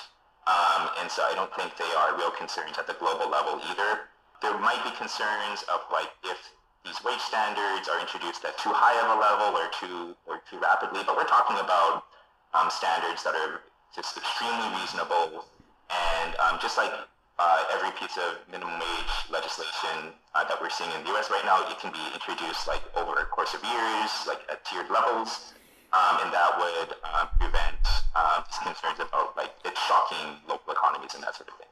Um, 0.46 0.90
and 0.98 1.10
so 1.10 1.22
I 1.22 1.34
don't 1.34 1.50
think 1.54 1.76
they 1.78 1.92
are 1.98 2.18
real 2.18 2.30
concerns 2.34 2.78
at 2.78 2.86
the 2.86 2.94
global 2.98 3.30
level 3.30 3.62
either. 3.70 4.10
There 4.42 4.58
might 4.58 4.82
be 4.82 4.90
concerns 4.98 5.62
of 5.70 5.86
like 5.90 6.10
if 6.26 6.38
these 6.84 6.98
wage 7.06 7.22
standards 7.22 7.86
are 7.86 8.02
introduced 8.02 8.42
at 8.44 8.58
too 8.58 8.74
high 8.74 8.98
of 8.98 9.14
a 9.14 9.18
level 9.22 9.54
or 9.54 9.70
too 9.70 10.18
or 10.26 10.42
too 10.50 10.58
rapidly, 10.58 11.06
but 11.06 11.14
we're 11.14 11.30
talking 11.30 11.58
about 11.62 12.10
um, 12.54 12.66
standards 12.70 13.22
that 13.22 13.38
are 13.38 13.62
just 13.94 14.18
extremely 14.18 14.66
reasonable. 14.82 15.46
And 15.90 16.34
um, 16.42 16.58
just 16.58 16.74
like 16.74 16.90
uh, 17.38 17.64
every 17.70 17.94
piece 17.94 18.18
of 18.18 18.42
minimum 18.50 18.82
wage 18.82 19.14
legislation 19.30 20.10
uh, 20.34 20.42
that 20.42 20.58
we're 20.58 20.74
seeing 20.74 20.90
in 20.90 21.06
the 21.06 21.14
U.S. 21.14 21.30
right 21.30 21.44
now, 21.46 21.62
it 21.70 21.78
can 21.78 21.94
be 21.94 22.02
introduced 22.10 22.66
like 22.66 22.82
over 22.98 23.14
a 23.22 23.26
course 23.30 23.54
of 23.54 23.62
years, 23.62 24.10
like 24.26 24.42
at 24.50 24.64
tiered 24.66 24.90
levels, 24.90 25.54
um, 25.92 26.18
and 26.22 26.32
that 26.32 26.50
would 26.58 26.96
uh, 27.04 27.26
prevent 27.38 27.76
uh, 28.14 28.42
concerns 28.62 29.00
about 29.00 29.36
like 29.36 29.52
it 29.64 29.76
shocking 29.88 30.36
local 30.48 30.72
economies 30.72 31.14
and 31.14 31.22
that 31.22 31.34
sort 31.34 31.48
of 31.48 31.56
thing. 31.56 31.68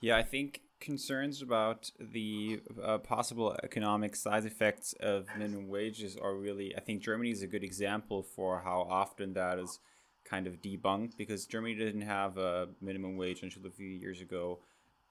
Yeah, 0.00 0.16
I 0.16 0.22
think 0.22 0.62
concerns 0.80 1.40
about 1.42 1.90
the 2.00 2.60
uh, 2.82 2.98
possible 2.98 3.56
economic 3.62 4.16
side 4.16 4.44
effects 4.44 4.94
of 4.98 5.26
minimum 5.38 5.68
wages 5.68 6.16
are 6.16 6.34
really, 6.34 6.76
I 6.76 6.80
think 6.80 7.02
Germany 7.02 7.30
is 7.30 7.42
a 7.42 7.46
good 7.46 7.62
example 7.62 8.22
for 8.22 8.60
how 8.64 8.86
often 8.90 9.32
that 9.34 9.60
is 9.60 9.78
kind 10.24 10.48
of 10.48 10.60
debunked 10.60 11.16
because 11.16 11.46
Germany 11.46 11.76
didn't 11.76 12.02
have 12.02 12.36
a 12.36 12.68
minimum 12.80 13.16
wage 13.16 13.42
until 13.42 13.64
a 13.66 13.70
few 13.70 13.86
years 13.86 14.20
ago. 14.20 14.58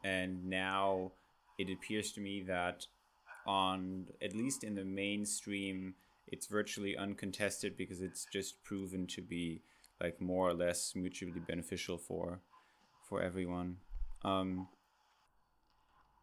And 0.04 0.50
now 0.50 1.14
it 1.58 1.70
appears 1.72 2.12
to 2.14 2.22
me 2.22 2.44
that 2.48 2.86
on, 3.48 4.08
at 4.22 4.36
least 4.36 4.64
in 4.64 4.76
the 4.76 4.84
mainstream, 4.84 5.96
it's 6.28 6.48
virtually 6.48 6.96
uncontested 6.98 7.78
because 7.78 8.02
it's 8.02 8.26
just 8.32 8.64
proven 8.64 9.08
to 9.08 9.22
be 9.22 9.62
like 10.02 10.20
more 10.22 10.50
or 10.50 10.54
less 10.54 10.94
mutually 10.96 11.40
beneficial 11.40 11.98
for 11.98 12.42
for 13.08 13.22
everyone. 13.22 13.78
Um, 14.24 14.68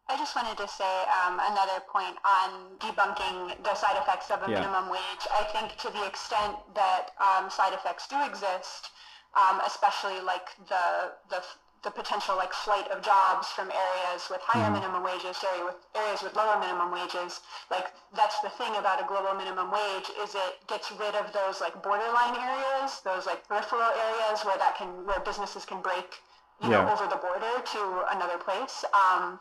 I 0.09 0.17
just 0.17 0.35
wanted 0.35 0.57
to 0.57 0.67
say 0.67 1.05
um, 1.21 1.37
another 1.37 1.85
point 1.85 2.17
on 2.25 2.73
debunking 2.79 3.63
the 3.63 3.75
side 3.75 3.95
effects 4.01 4.31
of 4.31 4.41
a 4.41 4.49
yeah. 4.49 4.59
minimum 4.59 4.89
wage. 4.89 5.23
I 5.31 5.43
think 5.53 5.77
to 5.85 5.93
the 5.93 6.03
extent 6.07 6.57
that 6.73 7.11
um, 7.21 7.49
side 7.49 7.73
effects 7.73 8.07
do 8.07 8.17
exist, 8.25 8.89
um, 9.37 9.61
especially 9.67 10.19
like 10.25 10.49
the 10.67 11.13
the 11.29 11.43
the 11.83 11.91
potential 11.91 12.35
like 12.35 12.51
flight 12.51 12.87
of 12.91 13.01
jobs 13.01 13.47
from 13.47 13.71
areas 13.71 14.27
with 14.29 14.41
higher 14.41 14.65
mm-hmm. 14.67 14.79
minimum 14.83 15.03
wages 15.03 15.39
to 15.39 15.47
area 15.47 15.65
with 15.65 15.79
areas 15.95 16.21
with 16.23 16.35
lower 16.35 16.59
minimum 16.59 16.91
wages. 16.91 17.39
Like 17.71 17.93
that's 18.15 18.39
the 18.41 18.49
thing 18.49 18.75
about 18.75 19.01
a 19.01 19.07
global 19.07 19.33
minimum 19.35 19.71
wage 19.71 20.11
is 20.21 20.35
it 20.35 20.59
gets 20.67 20.91
rid 20.91 21.15
of 21.15 21.31
those 21.31 21.61
like 21.61 21.75
borderline 21.81 22.35
areas, 22.35 23.01
those 23.03 23.25
like 23.25 23.47
peripheral 23.47 23.91
areas 23.95 24.43
where 24.43 24.57
that 24.57 24.75
can 24.75 25.05
where 25.05 25.19
businesses 25.21 25.63
can 25.65 25.81
break 25.81 26.19
you 26.61 26.69
yeah. 26.69 26.83
know 26.83 26.91
over 26.91 27.07
the 27.07 27.19
border 27.19 27.63
to 27.63 27.81
another 28.11 28.37
place. 28.37 28.83
Um, 28.91 29.39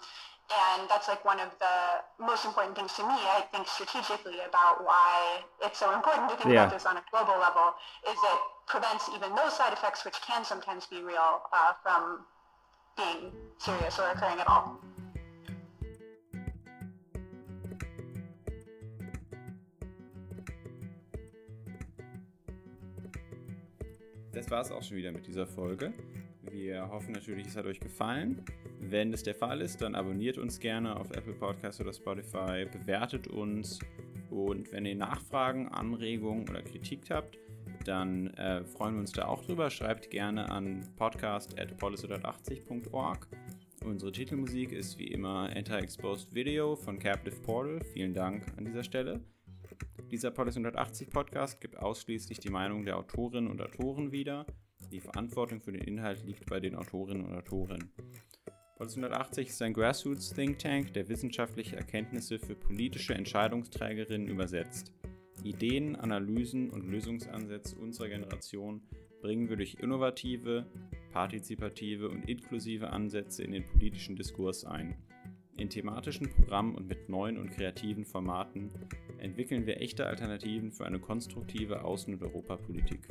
and 0.49 0.89
that's 0.89 1.09
like 1.09 1.25
one 1.25 1.41
of 1.41 1.51
the 1.61 2.25
most 2.25 2.45
important 2.45 2.75
things 2.77 2.93
to 2.95 3.03
me, 3.03 3.13
I 3.13 3.45
think, 3.53 3.69
strategically 3.69 4.41
about 4.49 4.85
why 4.85 5.45
it's 5.63 5.79
so 5.79 5.93
important 5.93 6.31
to 6.31 6.37
think 6.37 6.55
yeah. 6.55 6.65
about 6.65 6.73
this 6.73 6.87
on 6.87 6.97
a 6.97 7.05
global 7.11 7.39
level, 7.39 7.75
is 8.09 8.17
it 8.17 8.41
prevents 8.67 9.09
even 9.15 9.35
those 9.37 9.53
side 9.57 9.73
effects, 9.73 10.05
which 10.05 10.17
can 10.23 10.45
sometimes 10.45 10.87
be 10.87 11.03
real, 11.03 11.43
uh, 11.53 11.73
from 11.83 12.25
being 12.97 13.33
serious 13.59 13.99
or 13.99 14.11
occurring 14.11 14.41
at 14.41 14.49
all. 14.49 14.81
Das 24.33 24.51
war 24.51 24.61
es 24.61 24.71
auch 24.71 24.83
schon 24.83 24.97
wieder 24.97 25.11
mit 25.11 25.27
dieser 25.27 25.47
Folge. 25.47 25.93
Wir 26.43 26.89
hoffen 26.89 27.13
natürlich, 27.13 27.49
es 27.49 27.57
hat 27.57 27.67
euch 27.67 27.81
gefallen. 27.81 28.45
Wenn 28.81 29.11
das 29.11 29.23
der 29.23 29.35
Fall 29.35 29.61
ist, 29.61 29.83
dann 29.83 29.95
abonniert 29.95 30.39
uns 30.39 30.61
gerne 30.61 30.97
auf 30.97 31.11
Apple 31.11 31.35
Podcasts 31.35 31.79
oder 31.81 31.93
Spotify, 31.93 32.65
bewertet 32.71 33.27
uns 33.27 33.81
und 34.31 34.73
wenn 34.73 34.87
ihr 34.87 34.95
Nachfragen, 34.95 35.69
Anregungen 35.69 36.49
oder 36.49 36.63
Kritik 36.63 37.11
habt, 37.11 37.39
dann 37.85 38.29
äh, 38.35 38.65
freuen 38.65 38.95
wir 38.95 39.01
uns 39.01 39.13
da 39.13 39.27
auch 39.27 39.45
drüber. 39.45 39.71
Schreibt 39.71 40.11
gerne 40.11 40.51
an 40.51 40.87
podcast.polis180.org. 40.97 43.29
Unsere 43.85 44.13
Titelmusik 44.13 44.73
ist 44.73 44.99
wie 44.99 45.09
immer 45.09 45.51
Anti-Exposed 45.55 46.35
Video 46.35 46.77
von 46.77 46.99
Captive 46.99 47.37
Portal. 47.37 47.81
Vielen 47.93 48.13
Dank 48.13 48.45
an 48.57 48.65
dieser 48.65 48.83
Stelle. 48.83 49.21
Dieser 50.11 50.31
Polis 50.31 50.57
180 50.57 51.11
Podcast 51.11 51.61
gibt 51.61 51.79
ausschließlich 51.79 52.41
die 52.41 52.51
Meinung 52.51 52.85
der 52.85 52.97
Autorinnen 52.97 53.51
und 53.51 53.61
Autoren 53.61 54.11
wieder. 54.11 54.47
Die 54.91 55.01
Verantwortung 55.01 55.61
für 55.61 55.73
den 55.73 55.83
Inhalt 55.83 56.25
liegt 56.25 56.47
bei 56.47 56.61
den 56.61 56.75
Autorinnen 56.75 57.27
und 57.27 57.37
Autoren. 57.37 57.93
Polis 58.79 58.97
180 58.97 59.49
ist 59.49 59.61
ein 59.61 59.73
Grassroots 59.73 60.33
Think 60.33 60.61
Tank, 60.61 60.93
der 60.93 61.09
wissenschaftliche 61.09 61.75
Erkenntnisse 61.75 62.39
für 62.39 62.55
politische 62.55 63.13
Entscheidungsträgerinnen 63.13 64.29
übersetzt. 64.29 64.93
Ideen, 65.43 65.97
Analysen 65.97 66.71
und 66.71 66.87
Lösungsansätze 66.87 67.75
unserer 67.75 68.07
Generation 68.07 68.81
bringen 69.21 69.49
wir 69.49 69.57
durch 69.57 69.79
innovative, 69.81 70.65
partizipative 71.11 72.09
und 72.09 72.29
inklusive 72.29 72.91
Ansätze 72.91 73.43
in 73.43 73.51
den 73.51 73.65
politischen 73.67 74.15
Diskurs 74.15 74.65
ein. 74.65 74.95
In 75.57 75.69
thematischen 75.69 76.31
Programmen 76.31 76.77
und 76.77 76.87
mit 76.87 77.09
neuen 77.09 77.37
und 77.37 77.51
kreativen 77.51 78.05
Formaten 78.05 78.71
entwickeln 79.19 79.67
wir 79.67 79.81
echte 79.81 80.07
Alternativen 80.07 80.71
für 80.71 80.87
eine 80.87 81.01
konstruktive 81.01 81.85
Außen- 81.85 82.13
und 82.13 82.23
Europapolitik. 82.23 83.09